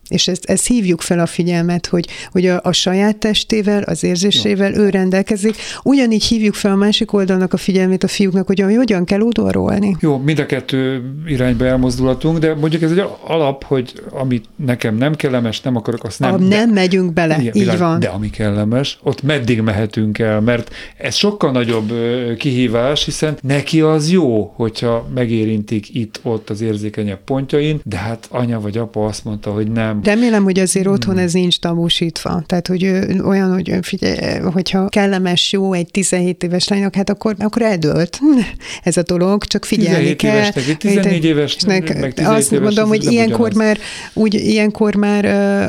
[0.08, 4.74] És ezt, ezt hívjuk fel a figyelmet, hogy, hogy a, a saját testével, az érzésével
[4.74, 5.56] ő rendelkezik.
[5.84, 9.96] Ugyanígy hívjuk fel a másik oldalnak a figyelmét a fiúknak, hogy hogyan kell udvarolni.
[10.00, 15.16] Jó, mind a kettő irányba elmozdulatunk, de mondjuk ez egy alap, hogy amit nekem nem
[15.16, 16.40] kellemes, nem akarok, azt nem.
[16.40, 18.00] Nem, de- megyünk bele, Igen, így világ, van.
[18.00, 21.94] De ami kellemes, ott meddig mehetünk el, mert ez sokkal nagyobb
[22.38, 28.78] kihívás, hiszen neki az jó, hogyha megérintik itt-ott az érzékenyebb pontjain, de hát anya vagy
[28.78, 30.02] apa azt mondta, hogy nem.
[30.04, 31.24] Remélem, hogy azért otthon Hmm.
[31.24, 32.44] ez nincs tabusítva.
[32.46, 32.84] Tehát, hogy
[33.24, 38.20] olyan, hogy figyelj, hogyha kellemes, jó egy 17 éves lánynak, hát akkor, akkor eldőlt
[38.84, 40.36] ez a dolog, csak figyelni 17 kell.
[40.36, 43.68] évesnek, egy 14 évesnek, meg 17 Azt éves, mondom, hogy ilyenkor ugyanaz.
[43.68, 43.78] már,
[44.14, 45.26] úgy, ilyenkor már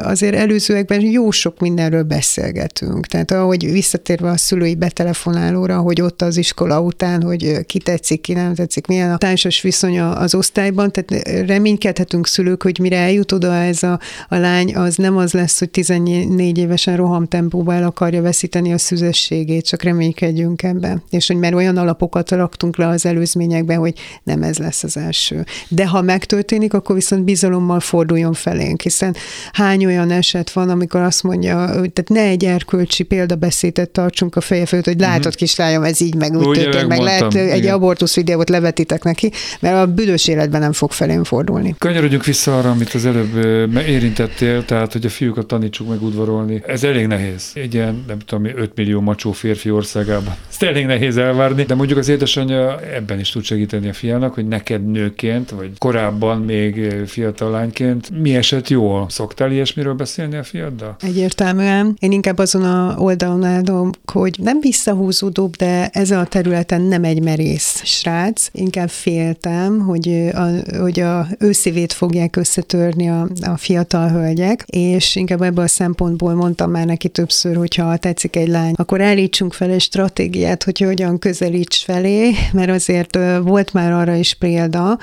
[0.07, 3.07] azért előzőekben jó sok mindenről beszélgetünk.
[3.07, 8.33] Tehát ahogy visszatérve a szülői betelefonálóra, hogy ott az iskola után, hogy ki tetszik, ki
[8.33, 13.55] nem tetszik, milyen a társas viszonya az osztályban, tehát reménykedhetünk szülők, hogy mire eljut oda
[13.55, 18.73] ez a, a lány, az nem az lesz, hogy 14 évesen rohamtempóban el akarja veszíteni
[18.73, 21.03] a szüzességét, csak reménykedjünk ebbe.
[21.11, 25.45] És hogy már olyan alapokat raktunk le az előzményekben, hogy nem ez lesz az első.
[25.69, 29.17] De ha megtörténik, akkor viszont bizalommal forduljon felénk, hiszen
[29.53, 34.67] hány olyan eset van, amikor azt mondja, tehát ne egy erkölcsi példabeszédet tartsunk a feje
[34.67, 37.75] fölött, hogy látod kislányom, ez így meg úgy Ugye, történt, meg lehet egy igen.
[37.75, 41.75] abortusz videót levetitek neki, mert a büdös életben nem fog felém fordulni.
[41.79, 43.67] Kanyarodjunk vissza arra, amit az előbb ö,
[44.05, 46.63] érintettél, tehát, hogy a fiúkat tanítsuk meg udvarolni.
[46.67, 47.51] Ez elég nehéz.
[47.55, 50.35] Egy ilyen, nem tudom, 5 millió macsó férfi országában.
[50.49, 54.49] Ezt elég nehéz elvárni, de mondjuk az édesanyja ebben is tud segíteni a fiának, hogy
[54.49, 59.07] neked nőként, vagy korábban még fiatal lányként mi esett jól?
[59.09, 60.97] Szoktál ilyesmiről beszélni a fiaddal?
[61.01, 61.97] Egyértelműen.
[61.99, 67.23] Én inkább azon a oldalon állom, hogy nem visszahúzódóbb, de ezen a területen nem egy
[67.23, 68.49] merész srác.
[68.53, 70.47] Inkább féltem, hogy a,
[70.81, 76.35] hogy a őszívét fogják összetörni a, a fiatal fiatal hölgyek, és inkább ebből a szempontból
[76.35, 81.19] mondtam már neki többször, hogyha tetszik egy lány, akkor állítsunk fel egy stratégiát, hogy hogyan
[81.19, 84.99] közelíts felé, mert azért volt már arra is példa,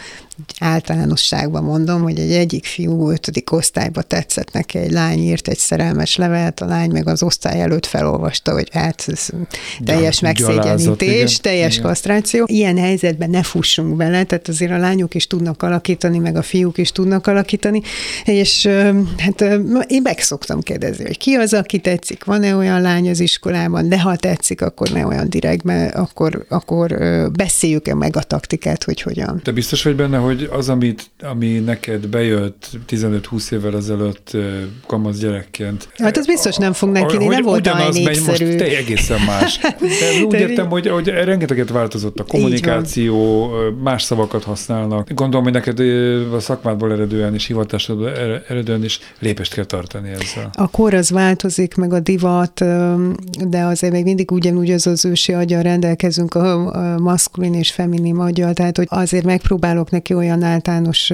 [0.60, 6.16] általánosságban mondom, hogy egy egyik fiú ötödik osztályba tetszett neki, egy lány írt egy szerelmes
[6.16, 9.28] levelet, a lány meg az osztály előtt felolvasta, hogy hát ez
[9.84, 11.88] teljes ja, megszégyenítés, teljes igen.
[11.88, 12.46] kasztráció.
[12.48, 16.78] Ilyen helyzetben ne fussunk bele, tehát azért a lányok is tudnak alakítani, meg a fiúk
[16.78, 17.82] is tudnak alakítani,
[18.26, 18.70] és
[19.18, 19.42] hát
[19.88, 24.00] én meg szoktam kérdezni, hogy ki az, aki tetszik, van-e olyan lány az iskolában, de
[24.00, 26.98] ha tetszik, akkor ne olyan direkt, mert akkor, akkor
[27.32, 29.42] beszéljük-e meg a taktikát, hogy hogyan.
[29.44, 34.38] Te biztos vagy benne, hogy az, amit, ami neked bejött 15-20 évvel ezelőtt
[34.88, 35.90] kamasz gyerekként.
[35.98, 38.46] Hát az biztos nem fog neki, hogy nem volt olyan népszerű.
[38.46, 39.60] Most te egészen más.
[40.00, 43.50] De úgy értem, hogy, hogy rengeteget változott a kommunikáció,
[43.84, 45.14] más szavakat használnak.
[45.14, 45.80] Gondolom, hogy neked
[46.34, 48.12] a szakmádból eredően és hivatásodból
[48.48, 50.50] eredően is lépést kell tartani ezzel.
[50.54, 52.64] A kor az változik, meg a divat,
[53.50, 58.54] de azért még mindig ugyanúgy az az ősi agya rendelkezünk a maszkulin és feminin agya,
[58.54, 61.14] tehát hogy azért megpróbálok neki olyan általános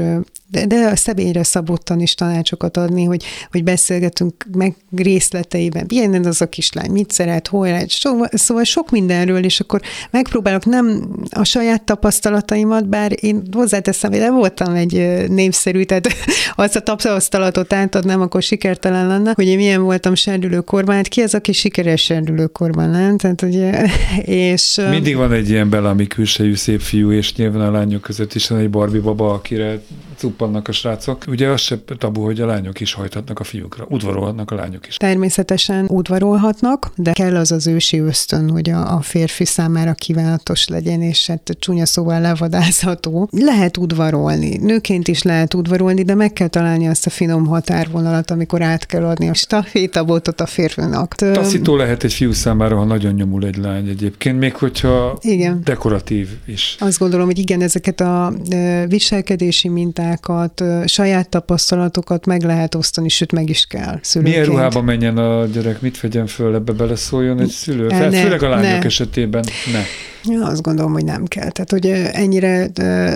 [0.52, 5.86] de, de a személyre szabottan is tanácsokat adni, hogy, hogy beszélgetünk meg részleteiben.
[5.88, 9.82] Milyen az a kislány, mit szeret, hol lehet, so, szóval sok mindenről, és akkor
[10.12, 16.08] megpróbálok nem a saját tapasztalataimat, bár én hozzáteszem, hogy nem voltam egy népszerű, tehát
[16.56, 21.34] azt a tapasztalatot átadnám, akkor sikertelen lenne, hogy én milyen voltam serdülőkorban, hát ki az,
[21.34, 23.18] aki sikeres serdülőkorban, nem?
[23.18, 23.88] Tehát, ugye,
[24.52, 24.82] és...
[24.90, 28.60] Mindig van egy ilyen belami külsejű szép fiú, és nyilván a lányok között is van
[28.60, 29.82] egy Barbie baba, akire
[30.18, 31.24] cuppannak a srácok.
[31.28, 34.96] Ugye az se tabu, hogy a lányok is hajthatnak a fiúkra, udvarolhatnak a lányok is.
[34.96, 41.02] Természetesen udvarolhatnak, de kell az az ősi ösztön, hogy a, a férfi számára kívánatos legyen,
[41.02, 43.30] és hát csúnya szóval levadázható.
[43.32, 48.62] Lehet udvarolni, nőként is lehet udvarolni, de meg kell találni azt a finom határvonalat, amikor
[48.62, 51.16] át kell adni a stafétabotot a férfinak.
[51.16, 55.62] Taszító lehet egy fiú számára, ha nagyon nyomul egy lány egyébként, még hogyha igen.
[55.64, 56.76] dekoratív is.
[56.80, 58.34] Azt gondolom, hogy igen, ezeket a
[58.88, 64.36] viselkedési minták, mintákat, saját tapasztalatokat meg lehet osztani, sőt meg is kell szülőként.
[64.36, 67.88] Milyen ruhába menjen a gyerek, mit vegyen föl, ebbe beleszóljon egy szülő?
[67.88, 68.86] Ne, Főleg a lányok ne.
[68.86, 69.82] esetében ne.
[70.30, 71.50] Ja, azt gondolom, hogy nem kell.
[71.50, 72.70] Tehát, hogy ennyire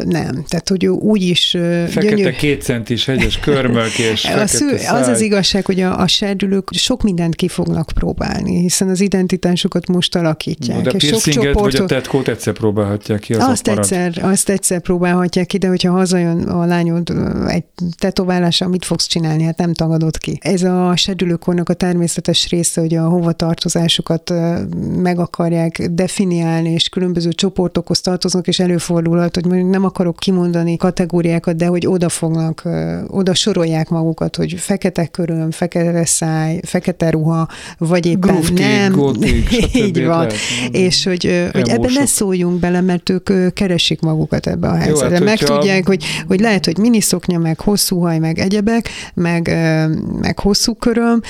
[0.06, 0.44] nem.
[0.48, 1.50] Tehát, hogy úgy is...
[1.88, 2.36] Fekete gyönyör...
[2.36, 4.74] két centis hegyes körmök és a szül...
[4.74, 9.88] Az az igazság, hogy a, a serdülők sok mindent ki fognak próbálni, hiszen az identitásukat
[9.88, 10.78] most alakítják.
[10.78, 11.62] No, de és sok csoportot...
[11.62, 15.92] vagy a tetkót egyszer próbálhatják ki, az azt egyszer, azt egyszer próbálhatják ki, de hogyha
[15.92, 17.14] hazajön a lányod
[17.48, 17.64] egy
[17.98, 19.44] tetoválással, mit fogsz csinálni?
[19.44, 20.40] Hát nem tagadod ki.
[20.42, 24.34] Ez a serdülőkornak a természetes része, hogy a hovatartozásukat
[24.96, 31.56] meg akarják definiálni, és különböző csoportokhoz tartoznak, és előfordulhat, hogy mondjuk nem akarok kimondani kategóriákat,
[31.56, 32.64] de hogy oda fognak,
[33.08, 37.48] oda sorolják magukat, hogy fekete köröm, fekete száj, fekete ruha,
[37.78, 38.92] vagy éppen Guftig, nem.
[38.92, 39.48] Gótig,
[39.86, 40.28] Így van.
[40.72, 45.16] És hogy, hogy ebben ne szóljunk bele, mert ők keresik magukat ebbe a helyzetbe.
[45.16, 45.58] Hát, meg hogyha...
[45.58, 49.48] tudják, hogy, hogy lehet, hogy miniszoknya, meg hosszú haj, meg egyebek, meg,
[50.20, 51.22] meg hosszú köröm.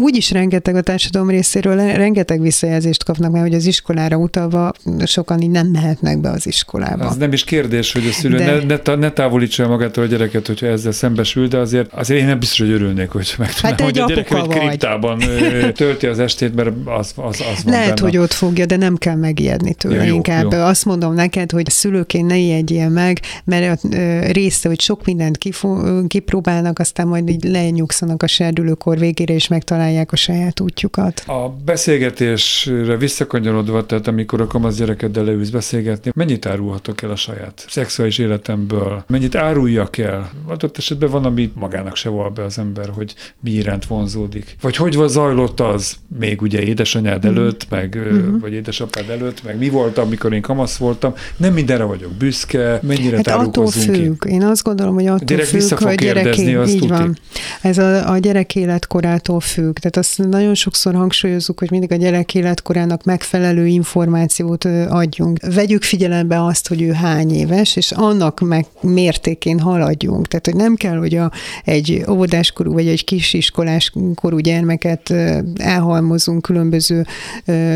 [0.00, 4.72] Úgyis rengeteg a társadalom részéről, rengeteg visszajelzést kapnak, mert hogy az iskolára utalva
[5.16, 7.04] sokan így nem mehetnek be az iskolába.
[7.04, 8.44] Az nem is kérdés, hogy a szülő de...
[8.44, 12.26] ne, ne, ne távolítsa el magától a gyereket, hogyha ezzel szembesül, de azért, azért én
[12.26, 15.18] nem biztos, hogy örülnék, hogy megtudnám, hát hogy a gyerek egy kriptában
[15.80, 18.00] tölti az estét, mert az, az, az van Lehet, benne.
[18.00, 19.94] hogy ott fogja, de nem kell megijedni tőle.
[19.94, 20.58] Ja, jó, Inkább jó.
[20.58, 23.88] azt mondom neked, hogy szülőként ne ijedjél meg, mert a
[24.32, 25.38] része, hogy sok mindent
[26.06, 31.22] kipróbálnak, aztán majd így lenyugszanak a serdülőkor végére, és megtalálják a saját útjukat.
[31.26, 37.16] A beszélgetésre visszakanyarodva, tehát amikor a kamasz gyerek gyerekeddel leülsz beszélgetni, mennyit árulhatok el a
[37.16, 40.30] saját szexuális életemből, mennyit áruljak el.
[40.46, 44.56] Adott esetben van, ami magának se volt be az ember, hogy mi iránt vonzódik.
[44.60, 47.28] Vagy hogy zajlott az még ugye édesanyád mm.
[47.28, 48.38] előtt, meg, mm-hmm.
[48.38, 51.14] vagy édesapád előtt, meg mi volt, amikor én kamasz voltam.
[51.36, 54.18] Nem mindenre vagyok büszke, mennyire hát attól függ.
[54.18, 54.30] Ki?
[54.30, 57.18] Én azt gondolom, hogy attól Direkt függ, vissza fog hogy gyereké, azt így van.
[57.62, 59.76] Ez a, a gyerek életkorától függ.
[59.78, 65.38] Tehát azt nagyon sokszor hangsúlyozunk, hogy mindig a gyerek életkorának megfelelő információt adjunk.
[65.54, 70.26] Vegyük figyelembe azt, hogy ő hány éves, és annak meg mértékén haladjunk.
[70.26, 71.32] Tehát, hogy nem kell, hogy a,
[71.64, 75.14] egy óvodáskorú vagy egy kisiskolás korú gyermeket
[75.56, 77.06] elhalmozunk különböző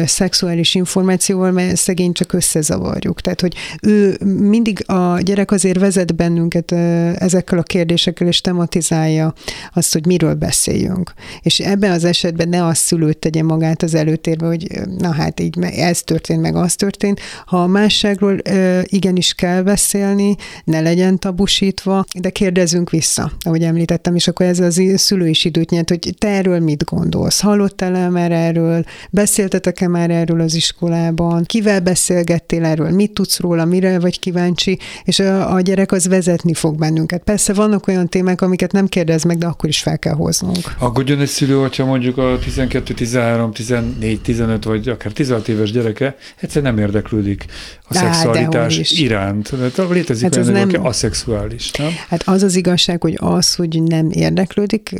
[0.04, 3.20] szexuális információval, mert szegény csak összezavarjuk.
[3.20, 6.72] Tehát, hogy ő mindig a gyerek azért vezet bennünket
[7.20, 9.34] ezekkel a kérdésekkel, és tematizálja
[9.72, 11.12] azt, hogy miről beszéljünk.
[11.42, 15.58] És ebben az esetben ne a szülőt tegye magát az előtérbe, hogy na hát így
[15.62, 17.20] ez történt, meg az történt, történt.
[17.46, 18.38] Ha a másságról
[18.82, 24.82] igenis kell beszélni, ne legyen tabusítva, de kérdezzünk vissza, ahogy említettem, és akkor ez az
[24.94, 27.40] szülő is időt nyert, hogy te erről mit gondolsz?
[27.40, 28.84] Hallottál-e már erről?
[29.10, 31.44] Beszéltetek-e már erről az iskolában?
[31.44, 32.90] Kivel beszélgettél erről?
[32.90, 33.64] Mit tudsz róla?
[33.64, 34.78] Mire vagy kíváncsi?
[35.04, 37.22] És a, a gyerek az vezetni fog bennünket.
[37.22, 40.74] Persze vannak olyan témák, amiket nem kérdez meg, de akkor is fel kell hoznunk.
[40.78, 46.16] Aggódjon egy szülő, hogyha mondjuk a 12, 13, 14, 15 vagy akár 16 éves gyereke
[46.40, 47.44] egyszer nem érdeklődik
[47.88, 49.50] a Dá, szexualitás iránt.
[49.50, 50.68] Tehát létezik hát olyan, nem...
[50.68, 51.90] aki aszexuális, nem?
[52.08, 54.94] Hát az az igazság, hogy az, hogy nem érdeklődik,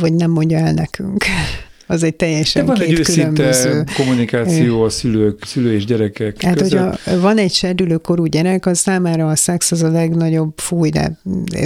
[0.00, 1.24] vagy nem mondja el nekünk
[1.86, 6.56] az egy teljesen De van két egy őszinte kommunikáció a szülők, szülő és gyerekek Hát,
[6.56, 6.78] között.
[6.78, 11.18] hogyha van egy serdülőkorú gyerek, az számára a szex az a legnagyobb fúj, de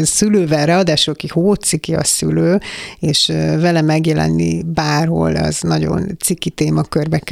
[0.03, 2.61] szülővel, ráadásul aki hóciki a szülő,
[2.99, 3.27] és
[3.61, 7.23] vele megjelenni bárhol, az nagyon ciki témakörbe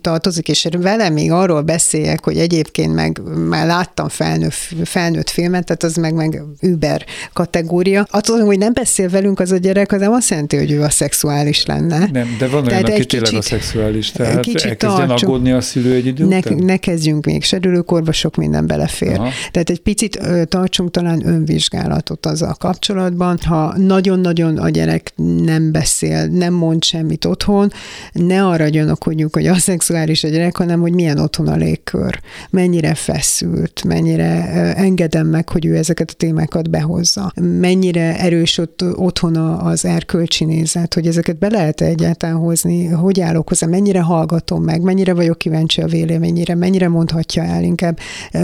[0.00, 4.52] tartozik, és vele még arról beszéljek, hogy egyébként meg már láttam felnőtt,
[4.84, 8.06] felnőtt filmet, tehát az meg, meg über kategória.
[8.10, 10.90] Attól, hogy nem beszél velünk az a gyerek, az nem azt jelenti, hogy ő a
[10.90, 12.08] szexuális lenne.
[12.12, 15.94] Nem, de van olyan, aki tényleg a szexuális, tehát kicsit elkezdjen tartsunk, aggódni a szülő
[15.94, 16.58] egy idő ne, után?
[16.58, 19.18] ne kezdjünk még, serdülőkorba sok minden belefér.
[19.18, 19.28] Aha.
[19.50, 25.12] Tehát egy picit ö, tartsunk talán önvizsgálatot azzal kapcsolatban, ha nagyon-nagyon a gyerek
[25.44, 27.72] nem beszél, nem mond semmit otthon,
[28.12, 32.20] ne arra gyanakodjunk, hogy a szexuális a gyerek, hanem hogy milyen otthon a légkör,
[32.50, 34.30] mennyire feszült, mennyire
[34.74, 40.94] engedem meg, hogy ő ezeket a témákat behozza, mennyire erős ott otthon az erkölcsi nézet,
[40.94, 45.80] hogy ezeket be lehet egyáltalán hozni, hogy állok hozzá, mennyire hallgatom meg, mennyire vagyok kíváncsi
[45.80, 47.98] a véleményére, mennyire mondhatja el inkább.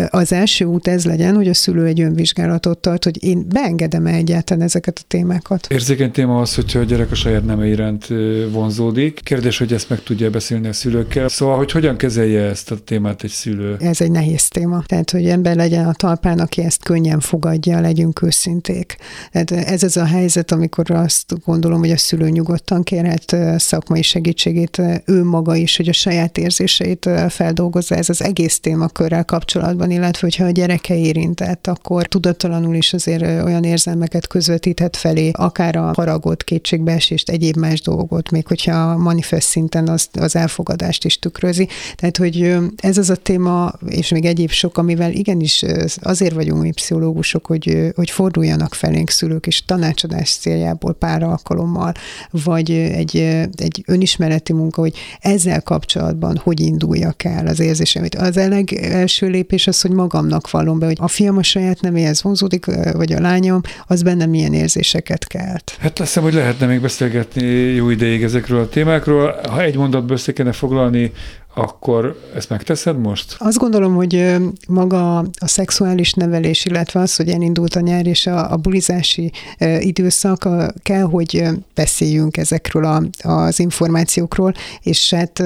[0.09, 4.15] Az első út ez legyen, hogy a szülő egy önvizsgálatot tart, hogy én beengedem -e
[4.15, 5.67] egyáltalán ezeket a témákat.
[5.71, 8.07] Érzékeny téma az, hogyha a gyerek a saját neme iránt
[8.53, 9.21] vonzódik.
[9.23, 11.29] Kérdés, hogy ezt meg tudja beszélni a szülőkkel.
[11.29, 13.77] Szóval, hogy hogyan kezelje ezt a témát egy szülő?
[13.81, 14.83] Ez egy nehéz téma.
[14.87, 18.97] Tehát, hogy ember legyen a talpán, aki ezt könnyen fogadja, legyünk őszinték.
[19.33, 23.37] Tehát ez az a helyzet, amikor azt gondolom, hogy a szülő nyugodtan kérhet
[23.69, 29.91] szakmai segítségét ő maga is, hogy a saját érzéseit feldolgozza ez az egész témakörrel kapcsolatban,
[29.91, 35.93] illetve hogyha a gyereke érintett, akkor tudattalanul is azért olyan érzelmeket közvetíthet felé, akár a
[35.95, 41.69] haragot, kétségbeesést, egyéb más dolgot, még hogyha a manifest szinten az, az elfogadást is tükrözi.
[41.95, 45.65] Tehát, hogy ez az a téma, és még egyéb sok, amivel igenis
[46.01, 51.93] azért vagyunk mi pszichológusok, hogy, hogy forduljanak felénk szülők, és tanácsadás céljából pár alkalommal,
[52.31, 53.17] vagy egy,
[53.61, 58.15] egy önismereti munka, hogy ezzel kapcsolatban hogy induljak el az érzésemét.
[58.15, 62.23] Az eleg első lépés az, hogy magamnak vallom be, hogy a fiam a saját neméhez
[62.23, 65.77] vonzódik, vagy a lányom, az benne milyen érzéseket kelt.
[65.81, 67.45] Hát azt hiszem, hogy lehetne még beszélgetni
[67.75, 69.41] jó ideig ezekről a témákról.
[69.49, 71.13] Ha egy mondatba össze kéne foglalni
[71.55, 73.37] akkor ezt megteszed most?
[73.39, 74.37] Azt gondolom, hogy
[74.69, 79.33] maga a szexuális nevelés, illetve az, hogy elindult a nyár és a, a bulizási
[79.79, 80.49] időszak,
[80.83, 81.45] kell, hogy
[81.75, 85.39] beszéljünk ezekről a, az információkról, és hát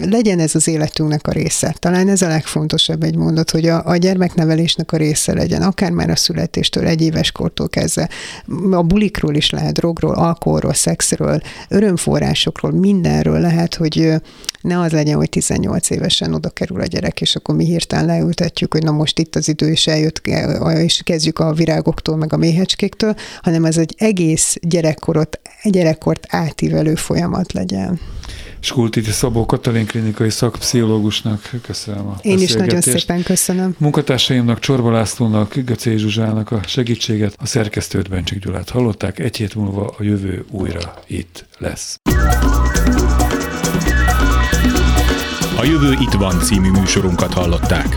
[0.00, 1.74] legyen ez az életünknek a része.
[1.78, 6.10] Talán ez a legfontosabb egy mondat, hogy a, a gyermeknevelésnek a része legyen, akár már
[6.10, 8.08] a születéstől, egy éves kortól kezdve.
[8.70, 14.12] A bulikról is lehet, drogról, alkoholról, szexről, örömforrásokról, mindenről lehet, hogy
[14.62, 18.72] ne az legyen, hogy 18 évesen oda kerül a gyerek, és akkor mi hirtelen leültetjük,
[18.72, 20.20] hogy na most itt az idő is eljött,
[20.74, 27.52] és kezdjük a virágoktól, meg a méhecskéktől, hanem ez egy egész gyerekkorot, gyerekkort átívelő folyamat
[27.52, 28.00] legyen.
[28.60, 33.74] Skultiti Szabó Katalin klinikai szakpszichológusnak köszönöm a Én is nagyon szépen köszönöm.
[33.78, 39.94] Munkatársaimnak, Csorba Lászlónak, Göcé Zsuzsának a segítséget, a szerkesztőt Bencsik Gyulát hallották, egy hét múlva
[39.98, 42.00] a jövő újra itt lesz.
[45.62, 47.96] A Jövő itt van című műsorunkat hallották.